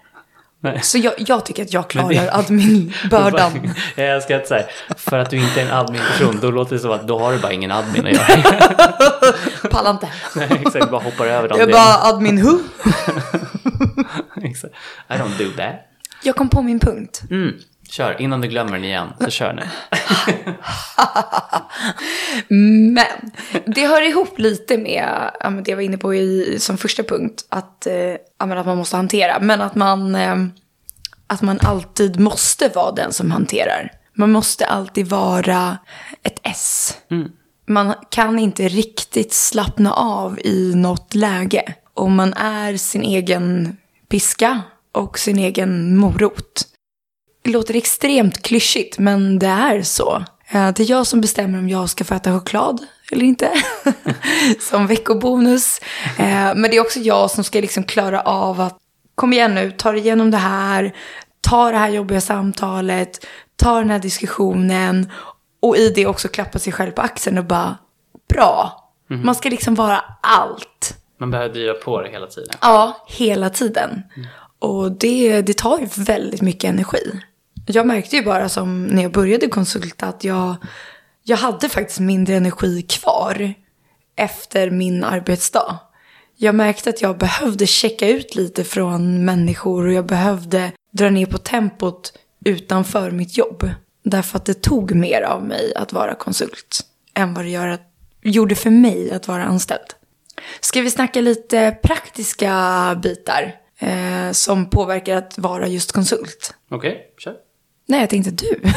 Nej. 0.59 0.79
Så 0.83 0.97
jag, 0.97 1.13
jag 1.17 1.45
tycker 1.45 1.63
att 1.63 1.73
jag 1.73 1.89
klarar 1.89 2.09
det- 2.09 2.31
admin-bördan. 2.33 3.71
Jag 3.95 4.07
älskar 4.15 4.35
att 4.39 4.47
säga, 4.47 4.65
för 4.97 5.17
att 5.19 5.29
du 5.29 5.37
inte 5.37 5.61
är 5.61 5.65
en 5.65 5.71
admin-person, 5.71 6.39
då 6.41 6.51
låter 6.51 6.75
det 6.75 6.79
som 6.81 6.91
att 6.91 7.07
då 7.07 7.19
har 7.19 7.33
du 7.33 7.39
bara 7.39 7.51
ingen 7.53 7.71
admin 7.71 8.05
att 8.07 8.11
göra. 8.13 8.25
Pallar 9.71 9.91
inte. 9.91 10.09
Nej, 10.35 10.49
exakt, 10.65 10.91
bara 10.91 11.01
hoppar 11.01 11.25
över 11.25 11.47
dem. 11.49 11.59
Jag 11.59 11.63
är 11.63 11.67
Det- 11.67 11.73
bara 11.73 12.11
admin-who. 12.13 12.59
Exakt. 14.43 14.73
I 15.09 15.13
don't 15.13 15.37
do 15.37 15.51
that. 15.57 15.75
Jag 16.23 16.35
kom 16.35 16.49
på 16.49 16.61
min 16.61 16.79
punkt. 16.79 17.21
Mm. 17.29 17.53
Kör, 17.89 18.21
innan 18.21 18.41
du 18.41 18.47
glömmer 18.47 18.71
den 18.71 18.83
igen, 18.83 19.07
så 19.19 19.29
kör 19.29 19.53
nu. 19.53 19.63
Men 22.93 23.31
det 23.65 23.87
hör 23.87 24.01
ihop 24.01 24.39
lite 24.39 24.77
med 24.77 25.31
det 25.63 25.71
jag 25.71 25.75
var 25.75 25.83
inne 25.83 25.97
på 25.97 26.15
i, 26.15 26.57
som 26.59 26.77
första 26.77 27.03
punkt. 27.03 27.45
Att, 27.49 27.87
eh, 27.87 28.13
att 28.37 28.65
man 28.65 28.77
måste 28.77 28.95
hantera. 28.95 29.39
Men 29.39 29.61
att 29.61 29.75
man, 29.75 30.15
eh, 30.15 30.35
att 31.27 31.41
man 31.41 31.59
alltid 31.61 32.19
måste 32.19 32.69
vara 32.69 32.91
den 32.91 33.13
som 33.13 33.31
hanterar. 33.31 33.91
Man 34.13 34.31
måste 34.31 34.65
alltid 34.65 35.07
vara 35.07 35.77
ett 36.23 36.39
S. 36.43 36.97
Man 37.67 37.93
kan 38.09 38.39
inte 38.39 38.67
riktigt 38.67 39.33
slappna 39.33 39.93
av 39.93 40.39
i 40.39 40.75
något 40.75 41.15
läge. 41.15 41.73
Om 41.93 42.15
man 42.15 42.33
är 42.33 42.77
sin 42.77 43.03
egen 43.03 43.77
piska 44.09 44.61
och 44.91 45.19
sin 45.19 45.39
egen 45.39 45.97
morot. 45.97 46.74
Det 47.45 47.51
låter 47.51 47.75
extremt 47.75 48.41
klyschigt, 48.41 48.97
men 48.99 49.39
det 49.39 49.47
är 49.47 49.81
så. 49.81 50.23
Eh, 50.49 50.71
Det 50.71 50.79
är 50.83 50.89
jag 50.91 51.07
som 51.07 51.21
bestämmer 51.21 51.59
om 51.59 51.69
jag 51.69 51.89
ska 51.89 52.03
få 52.03 52.15
äta 52.15 52.31
choklad 52.39 52.79
eller 53.11 53.25
inte. 53.25 53.51
som 54.59 54.87
veckobonus. 54.87 55.79
Eh, 56.17 56.55
Men 56.55 56.61
det 56.61 56.75
är 56.77 56.81
också 56.81 56.99
jag 56.99 57.31
som 57.31 57.43
ska 57.43 57.59
liksom 57.61 57.83
klara 57.83 58.21
av 58.21 58.61
att 58.61 58.77
kom 59.15 59.33
igen 59.33 59.55
nu, 59.55 59.71
ta 59.71 59.91
dig 59.91 60.01
igenom 60.01 60.31
det 60.31 60.37
här. 60.37 60.95
Ta 61.41 61.71
det 61.71 61.77
här 61.77 61.89
jobbiga 61.89 62.21
samtalet. 62.21 63.25
Ta 63.55 63.79
den 63.79 63.89
här 63.89 63.99
diskussionen. 63.99 65.11
Och 65.61 65.77
i 65.77 65.89
det 65.89 66.05
också 66.05 66.27
klappa 66.27 66.59
sig 66.59 66.73
själv 66.73 66.91
på 66.91 67.01
axeln 67.01 67.37
och 67.37 67.45
bara 67.45 67.77
bra. 68.29 68.81
Man 69.09 69.35
ska 69.35 69.49
liksom 69.49 69.75
vara 69.75 70.03
allt. 70.21 70.97
Man 71.19 71.31
behöver 71.31 71.53
driva 71.53 71.73
på 71.73 72.01
det 72.01 72.09
hela 72.09 72.27
tiden. 72.27 72.53
Ja, 72.61 73.05
hela 73.07 73.49
tiden. 73.49 74.03
Och 74.59 74.91
det, 74.91 75.41
det 75.41 75.57
tar 75.57 75.79
ju 75.79 75.87
väldigt 76.03 76.41
mycket 76.41 76.69
energi. 76.69 77.11
Jag 77.65 77.87
märkte 77.87 78.15
ju 78.15 78.23
bara 78.23 78.49
som 78.49 78.87
när 78.87 79.03
jag 79.03 79.11
började 79.11 79.47
konsulta 79.47 80.05
att 80.05 80.23
jag, 80.23 80.55
jag 81.23 81.37
hade 81.37 81.69
faktiskt 81.69 81.99
mindre 81.99 82.35
energi 82.35 82.81
kvar 82.81 83.53
efter 84.15 84.69
min 84.71 85.03
arbetsdag. 85.03 85.79
Jag 86.37 86.55
märkte 86.55 86.89
att 86.89 87.01
jag 87.01 87.17
behövde 87.17 87.67
checka 87.67 88.07
ut 88.07 88.35
lite 88.35 88.63
från 88.63 89.25
människor 89.25 89.87
och 89.87 89.93
jag 89.93 90.05
behövde 90.05 90.71
dra 90.91 91.09
ner 91.09 91.25
på 91.25 91.37
tempot 91.37 92.13
utanför 92.45 93.11
mitt 93.11 93.37
jobb. 93.37 93.69
Därför 94.03 94.37
att 94.37 94.45
det 94.45 94.61
tog 94.61 94.95
mer 94.95 95.21
av 95.21 95.43
mig 95.43 95.73
att 95.75 95.93
vara 95.93 96.15
konsult 96.15 96.79
än 97.13 97.33
vad 97.33 97.45
det 97.45 97.49
gör, 97.49 97.77
gjorde 98.21 98.55
för 98.55 98.69
mig 98.69 99.11
att 99.11 99.27
vara 99.27 99.43
anställd. 99.43 99.93
Ska 100.59 100.81
vi 100.81 100.91
snacka 100.91 101.21
lite 101.21 101.77
praktiska 101.83 102.99
bitar 103.03 103.55
eh, 103.79 104.31
som 104.31 104.69
påverkar 104.69 105.15
att 105.15 105.37
vara 105.37 105.67
just 105.67 105.91
konsult? 105.91 106.53
Okej, 106.69 107.13
kör. 107.17 107.44
Nej, 107.87 107.99
jag 107.99 108.09
tänkte 108.09 108.31
du. 108.31 108.59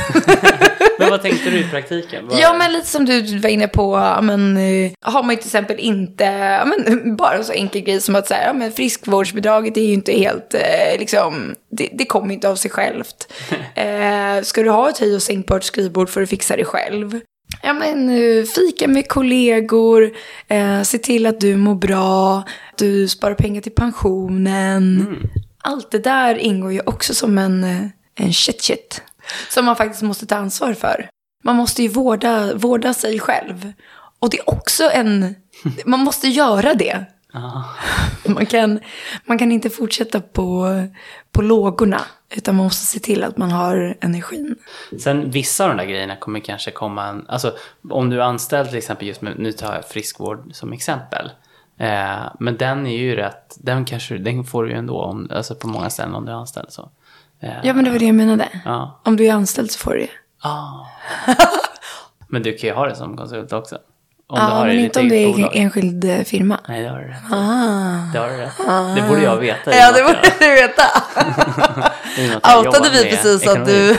Men 0.98 1.10
vad 1.10 1.22
tänkte 1.22 1.50
du 1.50 1.58
i 1.58 1.64
praktiken? 1.64 2.26
Vad- 2.28 2.40
ja, 2.40 2.56
men 2.58 2.72
lite 2.72 2.86
som 2.86 3.04
du 3.04 3.38
var 3.38 3.50
inne 3.50 3.68
på. 3.68 4.16
Men, 4.22 4.56
eh, 4.56 4.92
har 5.00 5.22
man 5.22 5.30
ju 5.30 5.36
till 5.36 5.46
exempel 5.46 5.78
inte, 5.78 6.30
men, 6.66 7.16
bara 7.16 7.36
en 7.36 7.44
så 7.44 7.52
enkel 7.52 7.80
grej 7.82 8.00
som 8.00 8.14
att 8.16 8.26
säga, 8.26 8.46
ja, 8.46 8.52
men 8.52 8.72
friskvårdsbidraget 8.72 9.76
är 9.76 9.80
ju 9.82 9.92
inte 9.92 10.12
helt, 10.12 10.54
eh, 10.54 10.98
liksom, 10.98 11.54
det, 11.70 11.88
det 11.92 12.04
kommer 12.04 12.34
inte 12.34 12.48
av 12.48 12.56
sig 12.56 12.70
självt. 12.70 13.32
eh, 13.74 14.42
ska 14.42 14.62
du 14.62 14.70
ha 14.70 14.88
ett 14.90 14.98
höj 14.98 15.14
och 15.14 15.22
sänkbart 15.22 15.64
skrivbord 15.64 16.08
för 16.08 16.22
att 16.22 16.28
fixa 16.30 16.56
det 16.56 16.64
själv? 16.64 17.20
Ja, 17.62 17.72
men 17.72 18.08
eh, 18.10 18.44
fika 18.44 18.88
med 18.88 19.08
kollegor, 19.08 20.10
eh, 20.48 20.82
se 20.82 20.98
till 20.98 21.26
att 21.26 21.40
du 21.40 21.56
mår 21.56 21.74
bra, 21.74 22.42
du 22.78 23.08
sparar 23.08 23.34
pengar 23.34 23.60
till 23.60 23.72
pensionen. 23.72 25.16
Allt 25.62 25.90
det 25.90 25.98
där 25.98 26.34
ingår 26.38 26.72
ju 26.72 26.80
också 26.86 27.14
som 27.14 27.38
en, 27.38 27.90
en 28.18 28.32
shit 28.32 28.62
shit. 28.62 29.02
Som 29.50 29.64
man 29.64 29.76
faktiskt 29.76 30.02
måste 30.02 30.26
ta 30.26 30.36
ansvar 30.36 30.74
för. 30.74 31.08
Man 31.44 31.56
måste 31.56 31.82
ju 31.82 31.88
vårda, 31.88 32.54
vårda 32.54 32.94
sig 32.94 33.20
själv. 33.20 33.72
Och 34.18 34.30
det 34.30 34.38
är 34.38 34.50
också 34.50 34.90
en... 34.90 35.34
Man 35.86 36.00
måste 36.00 36.28
göra 36.28 36.74
det. 36.74 37.04
Ah. 37.32 37.62
Man 38.26 38.46
kan, 38.46 38.80
man 39.24 39.38
kan 39.38 39.52
inte 39.52 39.70
fortsätta 39.70 40.20
på, 40.20 40.68
på 41.32 41.42
lågorna. 41.42 42.00
Utan 42.30 42.56
man 42.56 42.64
måste 42.64 42.86
se 42.86 42.98
till 42.98 43.24
att 43.24 43.36
man 43.36 43.50
har 43.50 43.96
energin. 44.00 44.56
Sen 45.00 45.30
vissa 45.30 45.64
av 45.64 45.70
de 45.70 45.76
där 45.76 45.90
grejerna 45.90 46.16
kommer 46.16 46.40
kanske 46.40 46.70
komma, 46.70 47.06
en, 47.06 47.26
alltså 47.28 47.56
om 47.90 48.10
du 48.10 48.16
är 48.16 48.24
anställd 48.24 48.68
till 48.68 48.78
exempel 48.78 49.08
just 49.08 49.20
med, 49.20 49.38
nu 49.38 49.52
tar 49.52 49.74
jag 49.74 49.84
friskvård 49.84 50.50
som 50.52 50.72
exempel. 50.72 51.30
Eh, 51.78 52.18
men 52.40 52.56
den 52.56 52.86
är 52.86 52.96
ju 52.96 53.16
rätt, 53.16 53.56
den 53.58 53.84
kanske, 53.84 54.18
den 54.18 54.44
får 54.44 54.64
du 54.64 54.70
ju 54.70 54.76
ändå 54.76 55.02
om, 55.02 55.30
alltså 55.30 55.54
på 55.54 55.68
många 55.68 55.90
ställen 55.90 56.14
om 56.14 56.24
du 56.24 56.32
är 56.32 56.36
anställd 56.36 56.70
så. 56.70 56.90
Eh, 57.42 57.50
Ja, 57.62 57.72
men 57.74 57.84
det 57.84 57.90
var 57.90 57.98
det 57.98 58.04
jag 58.06 58.14
menade. 58.14 58.48
Ja. 58.64 59.00
Om 59.04 59.16
du 59.16 59.26
är 59.26 59.32
anställd 59.32 59.70
så 59.70 59.78
får 59.78 59.90
du 59.94 59.98
det. 60.00 60.08
Ah. 60.42 60.86
men 62.28 62.42
du 62.42 62.52
kan 62.52 62.68
ju 62.68 62.74
ha 62.74 62.86
det 62.86 62.94
som 62.96 63.16
konsult 63.16 63.52
också. 63.52 63.78
Om 64.30 64.38
Ja, 64.38 64.64
men 64.64 64.78
inte 64.78 65.00
om 65.00 65.08
det 65.08 65.16
är 65.16 65.32
bolag. 65.32 65.56
en 65.56 65.62
enskild 65.62 66.04
eh, 66.04 66.18
firma. 66.22 66.60
Nej, 66.68 66.82
det 66.82 66.88
har 66.88 66.98
du 66.98 67.04
rätt. 67.08 67.22
Ah. 67.32 68.12
Det 68.12 68.18
har 68.18 68.28
du 68.28 68.36
rätt 68.36 68.60
i. 68.60 69.00
Det 69.00 69.08
borde 69.08 69.22
jag 69.22 69.36
veta. 69.36 69.76
Ja, 69.76 69.92
det 69.92 70.02
borde 70.02 70.32
du 70.40 70.54
veta. 70.54 70.82
Outade 72.58 72.90
vi 72.90 73.10
precis 73.10 73.46
att 73.48 73.66
du... 73.66 73.96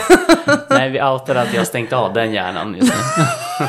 Nej, 0.70 0.90
vi 0.90 1.02
outade 1.02 1.42
att 1.42 1.54
jag 1.54 1.68
stängt 1.68 1.94
av 1.94 2.14
den 2.14 2.32
hjärnan 2.34 2.76
just 2.80 2.94
nu. 2.94 3.66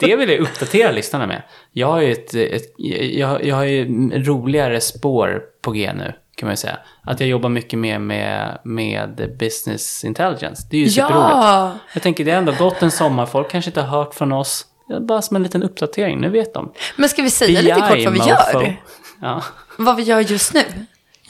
det 0.00 0.16
vill 0.16 0.30
jag 0.30 0.40
uppdatera 0.40 0.90
lyssnarna 0.90 1.26
med. 1.26 1.42
Jag 1.72 1.86
har 1.86 2.00
ju 2.00 2.12
ett, 2.12 2.34
ett 2.34 2.62
jag, 2.78 3.44
jag 3.44 3.56
har 3.56 3.64
ju 3.64 4.10
roligare 4.24 4.80
spår 4.80 5.42
på 5.62 5.70
G 5.70 5.92
nu, 5.96 6.12
kan 6.38 6.46
man 6.46 6.52
ju 6.52 6.56
säga. 6.56 6.76
Att 7.02 7.20
jag 7.20 7.28
jobbar 7.28 7.48
mycket 7.48 7.78
mer 7.78 7.98
med, 7.98 8.58
med 8.64 9.36
business 9.38 10.04
intelligence. 10.04 10.66
Det 10.70 10.76
är 10.76 10.80
ju 10.80 10.88
superroligt. 10.90 11.30
Ja. 11.30 11.72
Jag 11.94 12.02
tänker, 12.02 12.24
det 12.24 12.30
har 12.30 12.38
ändå 12.38 12.52
gått 12.52 12.82
en 12.82 12.90
sommar, 12.90 13.26
folk 13.26 13.50
kanske 13.50 13.70
inte 13.70 13.80
har 13.82 13.98
hört 13.98 14.14
från 14.14 14.32
oss. 14.32 14.66
Bara 15.00 15.22
som 15.22 15.36
en 15.36 15.42
liten 15.42 15.62
uppdatering, 15.62 16.20
nu 16.20 16.28
vet 16.28 16.54
de. 16.54 16.72
Men 16.96 17.08
ska 17.08 17.22
vi 17.22 17.30
säga 17.30 17.60
lite 17.60 17.80
kort 17.80 18.04
vad 18.04 18.12
vi 18.12 18.18
gör? 18.30 18.76
Ja, 19.22 19.42
Vad 19.78 19.96
vi 19.96 20.02
gör 20.02 20.20
just 20.20 20.54
nu? 20.54 20.62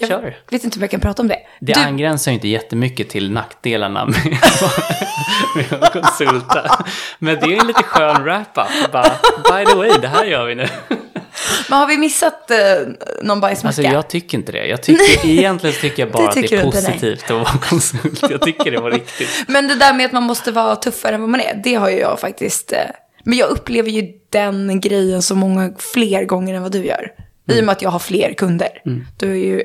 Jag 0.00 0.08
Kör. 0.08 0.36
vet 0.50 0.64
inte 0.64 0.78
om 0.78 0.82
jag 0.82 0.90
kan 0.90 1.00
prata 1.00 1.22
om 1.22 1.28
det. 1.28 1.38
det 1.60 1.72
Du, 1.72 1.80
angränsar 1.80 2.30
ju 2.30 2.34
inte 2.34 2.48
jättemycket 2.48 3.08
till 3.08 3.32
nackdelarna 3.32 4.04
med, 4.04 4.16
med 5.56 5.82
att 5.82 5.92
konsulta. 5.92 6.84
Men 7.18 7.34
det 7.34 7.46
är 7.46 7.60
en 7.60 7.66
lite 7.66 7.82
skön 7.82 8.22
wrap-up. 8.22 8.92
By 9.52 9.64
the 9.72 9.76
way, 9.76 9.90
det 10.02 10.08
här 10.08 10.24
gör 10.24 10.44
vi 10.46 10.54
nu. 10.54 10.66
Men 11.70 11.78
har 11.78 11.86
vi 11.86 11.98
missat 11.98 12.50
eh, 12.50 12.56
någon 13.22 13.40
bajsmacka? 13.40 13.68
Alltså 13.68 13.82
jag 13.82 14.08
tycker 14.08 14.38
inte 14.38 14.52
det. 14.52 14.66
Jag 14.66 14.82
tycker, 14.82 15.26
egentligen 15.26 15.76
tycker 15.80 16.02
jag 16.02 16.12
bara 16.12 16.22
Det 16.22 16.28
att 16.28 16.34
det 16.50 16.56
är 16.56 16.64
positivt 16.64 17.24
att 17.24 17.30
vara 17.30 17.58
konsult. 17.58 18.30
Jag 18.30 18.42
tycker 18.42 18.70
det 18.70 18.80
var 18.80 18.90
riktigt. 18.90 19.28
Men 19.48 19.68
det 19.68 19.74
där 19.74 19.94
med 19.94 20.06
att 20.06 20.12
man 20.12 20.22
måste 20.22 20.52
vara 20.52 20.76
tuffare 20.76 21.14
än 21.14 21.20
vad 21.20 21.30
man 21.30 21.40
är, 21.40 21.60
det 21.64 21.74
har 21.74 21.90
ju 21.90 21.98
jag 21.98 22.20
faktiskt... 22.20 22.72
eh, 22.72 22.78
Men 23.24 23.38
jag 23.38 23.48
upplever 23.48 23.90
ju 23.90 24.12
den 24.30 24.80
grejen 24.80 25.22
så 25.22 25.34
många 25.34 25.72
fler 25.78 26.24
gånger 26.24 26.54
än 26.54 26.62
vad 26.62 26.72
du 26.72 26.84
gör. 26.86 27.12
I 27.50 27.60
och 27.60 27.64
med 27.64 27.72
att 27.72 27.82
jag 27.82 27.90
har 27.90 27.98
fler 27.98 28.34
kunder. 28.34 28.68
Du 29.16 29.30
är 29.30 29.34
ju 29.36 29.62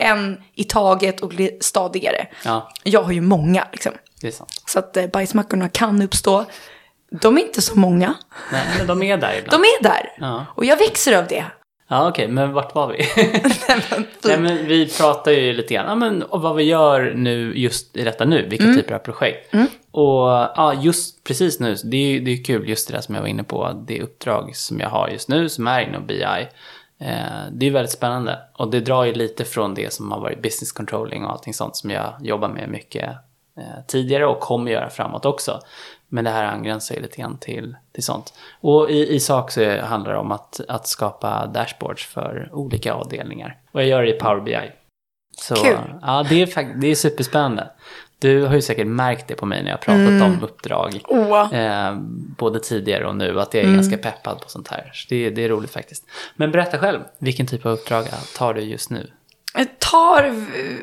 en 0.00 0.36
i 0.54 0.64
taget 0.64 1.20
och 1.20 1.32
stadigare. 1.60 2.26
Ja, 2.44 2.72
Jag 2.82 3.02
har 3.02 3.12
ju 3.12 3.20
många 3.20 3.66
liksom. 3.72 3.92
Så 4.66 4.78
att 4.78 4.96
eh, 4.96 5.06
bajsmackorna 5.06 5.68
kan 5.68 6.02
uppstå. 6.02 6.44
De 7.20 7.38
är 7.38 7.42
inte 7.42 7.62
så 7.62 7.78
många. 7.78 8.14
Nej, 8.52 8.66
men 8.78 8.86
de 8.86 9.02
är 9.02 9.16
där 9.16 9.38
ibland. 9.38 9.62
De 9.62 9.68
är 9.68 9.82
där. 9.82 10.12
Ja. 10.18 10.46
Och 10.54 10.64
jag 10.64 10.76
växer 10.76 11.18
av 11.18 11.26
det. 11.26 11.44
Ja, 11.88 12.08
okej, 12.08 12.28
men 12.28 12.52
vart 12.52 12.74
var 12.74 12.88
vi? 12.88 12.98
Nej, 13.68 13.84
men 13.90 14.06
Nej, 14.24 14.38
men 14.38 14.66
vi 14.66 14.88
pratar 14.98 15.30
ju 15.30 15.52
lite 15.52 15.74
grann 15.74 15.86
ja, 15.88 15.94
men, 15.94 16.22
och 16.22 16.42
vad 16.42 16.56
vi 16.56 16.62
gör 16.62 17.12
nu, 17.14 17.58
just 17.58 17.96
i 17.96 18.04
detta 18.04 18.24
nu, 18.24 18.46
vilka 18.48 18.64
typer 18.64 18.94
av 18.94 18.98
projekt. 18.98 19.54
Och 19.90 20.28
ja, 20.56 20.74
just 20.82 21.24
precis 21.24 21.60
nu, 21.60 21.76
det 21.84 21.96
är 21.96 22.20
det 22.20 22.30
är 22.30 22.44
kul, 22.44 22.68
just 22.68 22.88
det 22.88 22.94
där 22.94 23.00
som 23.00 23.14
jag 23.14 23.22
var 23.22 23.28
inne 23.28 23.44
på, 23.44 23.84
det 23.86 24.02
uppdrag 24.02 24.56
som 24.56 24.80
jag 24.80 24.88
har 24.88 25.08
just 25.08 25.28
nu 25.28 25.48
som 25.48 25.66
är 25.66 25.80
inom 25.80 26.06
BI. 26.06 26.22
Eh, 27.00 27.50
det 27.52 27.66
är 27.66 27.70
väldigt 27.70 27.92
spännande 27.92 28.38
och 28.54 28.70
det 28.70 28.80
drar 28.80 29.04
ju 29.04 29.12
lite 29.12 29.44
från 29.44 29.74
det 29.74 29.92
som 29.92 30.12
har 30.12 30.20
varit 30.20 30.42
business 30.42 30.72
controlling 30.72 31.24
och 31.24 31.30
allting 31.30 31.54
sånt 31.54 31.76
som 31.76 31.90
jag 31.90 32.14
jobbar 32.20 32.48
med 32.48 32.68
mycket 32.68 33.08
eh, 33.58 33.84
tidigare 33.86 34.26
och 34.26 34.40
kommer 34.40 34.70
göra 34.70 34.90
framåt 34.90 35.24
också. 35.24 35.60
Men 36.14 36.24
det 36.24 36.30
här 36.30 36.44
angränsar 36.44 36.94
ju 36.94 37.00
lite 37.00 37.16
grann 37.16 37.38
till, 37.38 37.76
till 37.92 38.02
sånt. 38.02 38.34
Och 38.60 38.90
i, 38.90 39.14
i 39.14 39.20
sak 39.20 39.50
så 39.50 39.80
handlar 39.80 40.12
det 40.12 40.18
om 40.18 40.32
att, 40.32 40.60
att 40.68 40.86
skapa 40.86 41.46
dashboards 41.46 42.06
för 42.06 42.48
olika 42.52 42.92
avdelningar. 42.92 43.58
Och 43.72 43.80
jag 43.80 43.88
gör 43.88 44.02
det 44.02 44.16
i 44.16 44.18
Power 44.18 44.40
BI. 44.40 44.70
Så, 45.36 45.54
Kul. 45.54 45.78
Ja, 46.02 46.26
det 46.28 46.42
är, 46.42 46.80
det 46.80 46.86
är 46.86 46.94
superspännande. 46.94 47.70
Du 48.18 48.44
har 48.44 48.54
ju 48.54 48.62
säkert 48.62 48.86
märkt 48.86 49.28
det 49.28 49.34
på 49.34 49.46
mig 49.46 49.62
när 49.62 49.70
jag 49.70 49.80
pratat 49.80 50.22
om 50.22 50.38
uppdrag. 50.42 51.00
Eh, 51.52 51.96
både 52.38 52.60
tidigare 52.60 53.06
och 53.06 53.16
nu, 53.16 53.40
att 53.40 53.54
jag 53.54 53.64
är 53.64 53.74
ganska 53.74 53.96
peppad 53.98 54.40
på 54.40 54.48
sånt 54.48 54.68
här. 54.68 54.90
Så 54.94 55.06
det, 55.08 55.30
det 55.30 55.44
är 55.44 55.48
roligt 55.48 55.70
faktiskt. 55.70 56.04
Men 56.36 56.50
berätta 56.50 56.78
själv, 56.78 57.00
vilken 57.18 57.46
typ 57.46 57.66
av 57.66 57.72
uppdrag 57.72 58.04
tar 58.36 58.54
du 58.54 58.60
just 58.60 58.90
nu? 58.90 59.10
Jag 59.56 59.78
tar, 59.78 60.34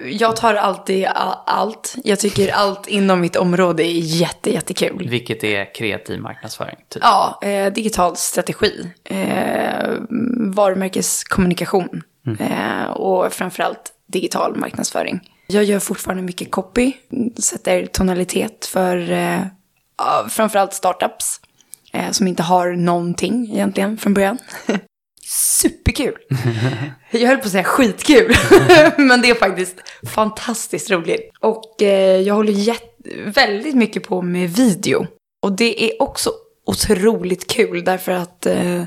jag 0.06 0.36
tar 0.36 0.56
alltid 0.56 1.08
allt. 1.46 1.96
Jag 2.04 2.20
tycker 2.20 2.54
allt 2.54 2.88
inom 2.88 3.22
mitt 3.22 3.36
område 3.36 3.84
är 3.84 4.00
jätte, 4.00 4.54
jättekul. 4.54 5.10
Vilket 5.10 5.44
är 5.44 5.76
kreativ 5.76 6.20
marknadsföring? 6.20 6.76
Typ. 6.90 7.04
Ja, 7.04 7.40
eh, 7.42 7.74
digital 7.74 8.18
strategi, 8.18 8.92
eh, 9.04 9.90
varumärkeskommunikation 10.54 12.04
eh, 12.40 12.92
och 12.92 13.34
framförallt 13.34 13.94
digital 14.08 14.56
marknadsföring. 14.56 15.20
Jag 15.48 15.64
gör 15.64 15.80
fortfarande 15.80 16.24
mycket 16.24 16.52
copy, 16.52 16.94
sätter 17.40 17.86
tonalitet 17.86 18.66
för 18.66 19.12
eh, 19.12 19.40
framförallt 20.30 20.74
startups 20.74 21.40
eh, 21.94 22.12
som 22.12 22.28
inte 22.28 22.44
har 22.44 22.72
någonting 22.72 23.50
egentligen 23.52 23.98
från 23.98 24.14
början. 24.14 24.38
Superkul! 25.26 26.14
Jag 27.12 27.28
höll 27.28 27.38
på 27.38 27.46
att 27.46 27.52
säga 27.52 27.64
skitkul, 27.64 28.34
men 28.98 29.22
det 29.22 29.30
är 29.30 29.36
faktiskt 29.36 29.76
fantastiskt 30.16 30.92
roligt. 30.92 31.32
Och 31.40 31.82
eh, 31.82 32.22
jag 32.22 32.34
håller 32.36 32.54
jät- 32.54 32.88
väldigt 33.26 33.76
mycket 33.76 34.08
på 34.08 34.22
med 34.22 34.50
video. 34.50 35.08
Och 35.42 35.52
det 35.52 35.84
är 35.84 36.02
också 36.02 36.32
otroligt 36.66 37.48
kul 37.52 37.84
därför 37.84 38.12
att 38.12 38.46
eh, 38.46 38.84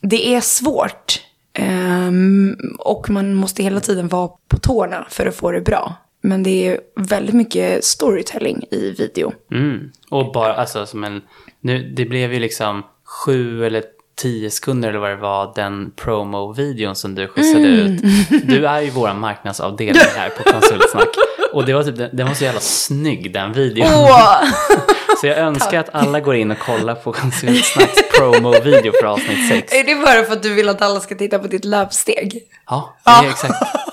det 0.00 0.34
är 0.34 0.40
svårt. 0.40 1.20
Ehm, 1.52 2.56
och 2.78 3.10
man 3.10 3.34
måste 3.34 3.62
hela 3.62 3.80
tiden 3.80 4.08
vara 4.08 4.30
på 4.48 4.58
tårna 4.58 5.06
för 5.10 5.26
att 5.26 5.36
få 5.36 5.50
det 5.50 5.60
bra. 5.60 5.94
Men 6.20 6.42
det 6.42 6.66
är 6.68 6.80
väldigt 6.96 7.34
mycket 7.34 7.84
storytelling 7.84 8.64
i 8.70 8.90
video. 8.90 9.32
Mm. 9.52 9.90
Och 10.10 10.32
bara, 10.32 10.54
alltså 10.54 10.86
som 10.86 11.04
en, 11.04 11.22
nu, 11.60 11.92
det 11.96 12.04
blev 12.04 12.32
ju 12.32 12.38
liksom 12.40 12.82
sju 13.04 13.64
eller 13.66 13.84
tio 14.18 14.50
sekunder 14.50 14.88
eller 14.88 14.98
vad 14.98 15.10
det 15.10 15.16
var, 15.16 15.52
den 15.54 15.90
promo-videon 15.96 16.94
som 16.94 17.14
du 17.14 17.28
skjutsade 17.28 17.66
ut. 17.66 18.02
Du 18.44 18.66
är 18.66 18.80
ju 18.80 18.90
vår 18.90 19.14
marknadsavdelning 19.14 20.02
här 20.16 20.28
på 20.28 20.42
Konsultsnack. 20.42 21.08
Och 21.52 21.64
det 21.64 21.74
var 21.74 21.82
typ, 21.82 21.96
den, 21.96 22.26
var 22.26 22.34
så 22.34 22.44
jävla 22.44 22.60
snygg 22.60 23.32
den 23.32 23.52
videon. 23.52 23.88
Åh! 23.94 24.42
Så 25.20 25.26
jag 25.26 25.38
önskar 25.38 25.80
att 25.80 25.94
alla 25.94 26.20
går 26.20 26.34
in 26.34 26.50
och 26.50 26.58
kollar 26.58 26.94
på 26.94 27.12
Konsultsnacks 27.12 28.08
promo-video 28.18 28.92
för 29.00 29.06
avsnitt 29.06 29.48
6. 29.48 29.72
är 29.72 29.84
det 29.84 29.94
bara 29.94 30.24
för 30.24 30.32
att 30.32 30.42
du 30.42 30.54
vill 30.54 30.68
att 30.68 30.82
alla 30.82 31.00
ska 31.00 31.14
titta 31.14 31.38
på 31.38 31.46
ditt 31.46 31.64
löpsteg? 31.64 32.42
Ja, 32.66 32.96
det 33.04 33.10
är 33.10 33.87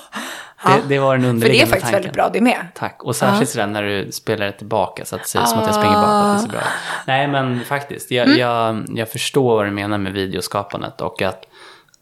exakt. 0.66 0.88
Det, 0.88 0.94
det 0.94 1.00
var 1.00 1.16
den 1.16 1.22
För 1.22 1.26
det 1.26 1.28
är 1.28 1.30
underliggande 1.30 1.66
faktiskt 1.66 1.82
tanken. 1.82 1.96
väldigt 2.02 2.12
bra 2.12 2.28
det 2.32 2.40
med. 2.40 2.66
Tack. 2.74 3.02
Och 3.02 3.16
särskilt 3.16 3.50
sådär 3.50 3.66
när 3.66 3.82
du 3.82 4.12
spelar 4.12 4.46
det 4.46 4.52
tillbaka 4.52 5.04
så 5.04 5.16
att 5.16 5.22
det 5.22 5.28
ser 5.28 5.42
ut 5.42 5.48
som 5.48 5.58
att 5.58 5.66
jag 5.66 5.74
springer 5.74 5.94
bakåt. 5.96 6.36
Det 6.36 6.42
ser 6.42 6.48
bra 6.48 6.60
ut. 6.60 6.66
Nej 7.06 7.28
men 7.28 7.64
faktiskt, 7.64 8.10
jag, 8.10 8.28
jag, 8.28 8.84
jag 8.88 9.08
förstår 9.08 9.56
vad 9.56 9.66
du 9.66 9.70
menar 9.70 9.98
med 9.98 10.12
videoskapandet 10.12 11.00
och 11.00 11.22
att 11.22 11.44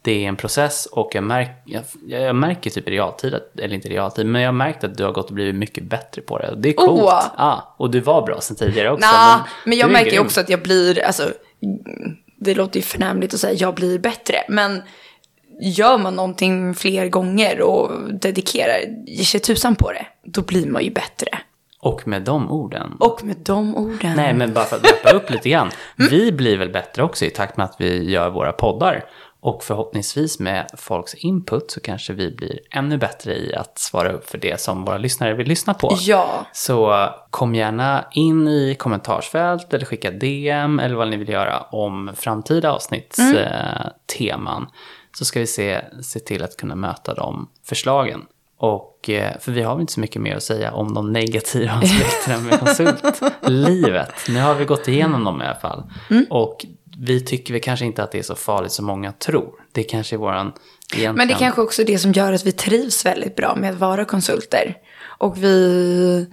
det 0.01 0.23
är 0.25 0.27
en 0.27 0.35
process 0.35 0.85
och 0.85 1.09
jag, 1.13 1.23
märk, 1.23 1.49
jag, 1.65 1.83
jag 2.07 2.35
märker 2.35 2.69
typ 2.69 2.87
i 2.87 2.91
realtid, 2.91 3.33
att, 3.33 3.59
eller 3.59 3.75
inte 3.75 3.87
i 3.87 3.91
realtid, 3.91 4.25
men 4.25 4.41
jag 4.41 4.47
har 4.47 4.53
märkt 4.53 4.83
att 4.83 4.97
du 4.97 5.03
har 5.03 5.11
gått 5.11 5.27
och 5.27 5.33
blivit 5.33 5.55
mycket 5.55 5.83
bättre 5.83 6.21
på 6.21 6.37
det. 6.37 6.53
Det 6.57 6.69
är 6.69 6.73
coolt. 6.73 7.01
Åh. 7.03 7.23
Ja, 7.37 7.75
och 7.77 7.91
du 7.91 7.99
var 7.99 8.21
bra 8.25 8.41
sen 8.41 8.55
tidigare 8.57 8.91
också. 8.91 9.07
Nah, 9.07 9.39
men 9.65 9.77
jag 9.77 9.87
du 9.87 9.91
är 9.91 9.93
märker 9.93 10.11
grym. 10.11 10.25
också 10.25 10.39
att 10.41 10.49
jag 10.49 10.61
blir, 10.61 11.03
alltså, 11.03 11.23
mm, 11.23 12.17
det 12.39 12.55
låter 12.55 12.79
ju 12.79 12.83
förnämligt 12.83 13.33
att 13.33 13.39
säga 13.39 13.53
jag 13.53 13.75
blir 13.75 13.99
bättre, 13.99 14.35
men 14.49 14.81
gör 15.61 15.97
man 15.97 16.15
någonting 16.15 16.75
fler 16.75 17.09
gånger 17.09 17.61
och 17.61 18.13
dedikerar, 18.13 18.77
ger 19.07 19.23
sig 19.23 19.39
tusan 19.39 19.75
på 19.75 19.91
det, 19.91 20.05
då 20.23 20.41
blir 20.41 20.65
man 20.67 20.83
ju 20.83 20.91
bättre. 20.91 21.27
Och 21.79 22.07
med 22.07 22.21
de 22.21 22.51
orden. 22.51 22.95
Och 22.99 23.23
med 23.23 23.37
de 23.37 23.75
orden. 23.75 24.13
Nej, 24.15 24.33
men 24.33 24.53
bara 24.53 24.65
för 24.65 24.75
att 24.75 24.83
wrappa 24.83 25.17
upp 25.17 25.29
lite 25.29 25.49
grann. 25.49 25.69
Vi 26.09 26.31
blir 26.31 26.57
väl 26.57 26.69
bättre 26.69 27.03
också 27.03 27.25
i 27.25 27.29
takt 27.29 27.57
med 27.57 27.63
att 27.63 27.75
vi 27.79 28.11
gör 28.11 28.29
våra 28.29 28.51
poddar. 28.51 29.05
Och 29.39 29.63
förhoppningsvis 29.63 30.39
med 30.39 30.65
folks 30.77 31.13
input 31.13 31.71
så 31.71 31.79
kanske 31.79 32.13
vi 32.13 32.31
blir 32.31 32.59
ännu 32.71 32.97
bättre 32.97 33.35
i 33.35 33.55
att 33.55 33.79
svara 33.79 34.11
upp 34.11 34.29
för 34.29 34.37
det 34.37 34.61
som 34.61 34.85
våra 34.85 34.97
lyssnare 34.97 35.33
vill 35.33 35.47
lyssna 35.47 35.73
på. 35.73 35.97
Ja, 35.99 36.45
Så 36.53 37.09
kom 37.29 37.55
gärna 37.55 38.05
in 38.11 38.47
i 38.47 38.75
kommentarsfält 38.79 39.73
eller 39.73 39.85
skicka 39.85 40.11
DM 40.11 40.79
eller 40.79 40.95
vad 40.95 41.07
ni 41.09 41.17
vill 41.17 41.29
göra 41.29 41.59
om 41.59 42.11
framtida 42.15 42.71
avsnittsteman. 42.71 43.35
Eh, 43.35 43.87
teman. 44.17 44.67
Så 45.17 45.25
ska 45.25 45.39
vi 45.39 45.47
se, 45.47 45.81
se 46.01 46.19
till 46.19 46.43
att 46.43 46.57
kunna 46.57 46.75
möta 46.75 47.13
de 47.13 47.49
förslagen. 47.63 48.21
Och, 48.57 49.09
eh, 49.09 49.39
för 49.39 49.51
vi 49.51 49.61
har 49.61 49.75
väl 49.75 49.81
inte 49.81 49.93
så 49.93 49.99
mycket 49.99 50.21
mer 50.21 50.35
att 50.35 50.43
säga 50.43 50.73
om 50.73 50.93
de 50.93 51.13
negativa 51.13 51.71
aspekterna 51.83 52.37
med 52.39 52.59
konsultlivet. 52.59 54.11
Nu 54.29 54.39
har 54.39 54.55
vi 54.55 54.65
gått 54.65 54.87
igenom 54.87 55.23
dem 55.23 55.41
i 55.41 55.45
alla 55.45 55.59
fall. 55.59 55.83
Och 56.29 56.65
vi 56.97 57.21
tycker 57.21 57.53
väl 57.53 57.61
kanske 57.61 57.85
inte 57.85 58.03
att 58.03 58.11
det 58.11 58.19
är 58.19 58.23
så 58.23 58.35
farligt 58.35 58.71
som 58.71 58.85
många 58.85 59.11
tror. 59.11 59.53
Det 59.71 59.83
kanske 59.83 60.15
är 60.15 60.17
våran 60.17 60.53
egentligen... 60.93 61.15
men 61.15 61.27
det 61.27 61.33
är 61.33 61.37
kanske 61.37 61.61
också 61.61 61.81
är 61.81 61.85
det 61.85 61.97
som 61.97 62.11
gör 62.11 62.33
att 62.33 62.45
vi 62.45 62.51
trivs 62.51 63.05
väldigt 63.05 63.35
bra 63.35 63.55
med 63.55 63.71
att 63.71 63.79
vara 63.79 64.05
konsulter. 64.05 64.77
Och 65.17 65.43
vi, 65.43 66.27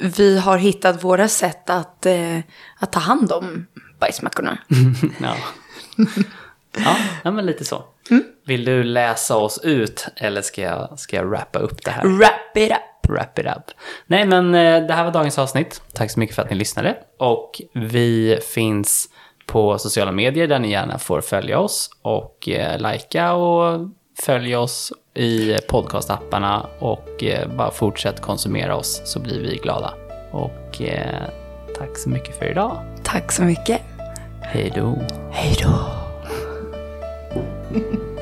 vi 0.00 0.38
har 0.38 0.58
hittat 0.58 1.04
våra 1.04 1.28
sätt 1.28 1.70
att, 1.70 2.06
eh, 2.06 2.38
att 2.78 2.92
ta 2.92 3.00
hand 3.00 3.32
om 3.32 3.66
bajsmackorna. 4.00 4.58
Ja. 5.18 5.36
ja, 6.76 6.96
ja, 7.24 7.30
men 7.30 7.46
lite 7.46 7.64
så. 7.64 7.82
Vill 8.46 8.64
du 8.64 8.84
läsa 8.84 9.36
oss 9.36 9.58
ut 9.62 10.06
eller 10.16 10.42
ska 10.42 10.62
jag, 10.62 10.98
ska 10.98 11.16
jag 11.16 11.30
wrappa 11.30 11.58
upp 11.58 11.84
det 11.84 11.90
här? 11.90 12.04
Wrap 12.04 12.56
it 12.56 12.70
up. 12.70 13.10
Wrap 13.10 13.38
it 13.38 13.46
up. 13.46 13.70
Nej, 14.06 14.26
men 14.26 14.54
eh, 14.54 14.86
det 14.86 14.94
här 14.94 15.04
var 15.04 15.10
dagens 15.12 15.38
avsnitt. 15.38 15.82
Tack 15.92 16.10
så 16.10 16.20
mycket 16.20 16.36
för 16.36 16.42
att 16.42 16.50
ni 16.50 16.56
lyssnade. 16.56 16.96
Och 17.18 17.62
vi 17.74 18.38
finns 18.54 19.08
på 19.46 19.78
sociala 19.78 20.12
medier 20.12 20.46
där 20.46 20.58
ni 20.58 20.70
gärna 20.70 20.98
får 20.98 21.20
följa 21.20 21.58
oss 21.58 21.90
och 22.02 22.48
eh, 22.48 22.92
likea 22.92 23.32
och 23.34 23.88
följa 24.22 24.60
oss 24.60 24.92
i 25.14 25.56
podcastapparna 25.68 26.66
och 26.78 27.24
eh, 27.24 27.48
bara 27.56 27.70
fortsätt 27.70 28.20
konsumera 28.20 28.76
oss 28.76 29.02
så 29.04 29.20
blir 29.20 29.40
vi 29.40 29.56
glada. 29.56 29.94
Och 30.32 30.82
eh, 30.82 31.24
tack 31.78 31.98
så 31.98 32.08
mycket 32.08 32.38
för 32.38 32.50
idag. 32.50 32.76
Tack 33.02 33.32
så 33.32 33.42
mycket. 33.42 33.80
Hej 34.42 34.72
då. 34.76 34.98
Hej 35.32 35.56
då. 35.62 36.03
Ha 37.74 37.80
ha 37.80 37.96
ha. 38.06 38.13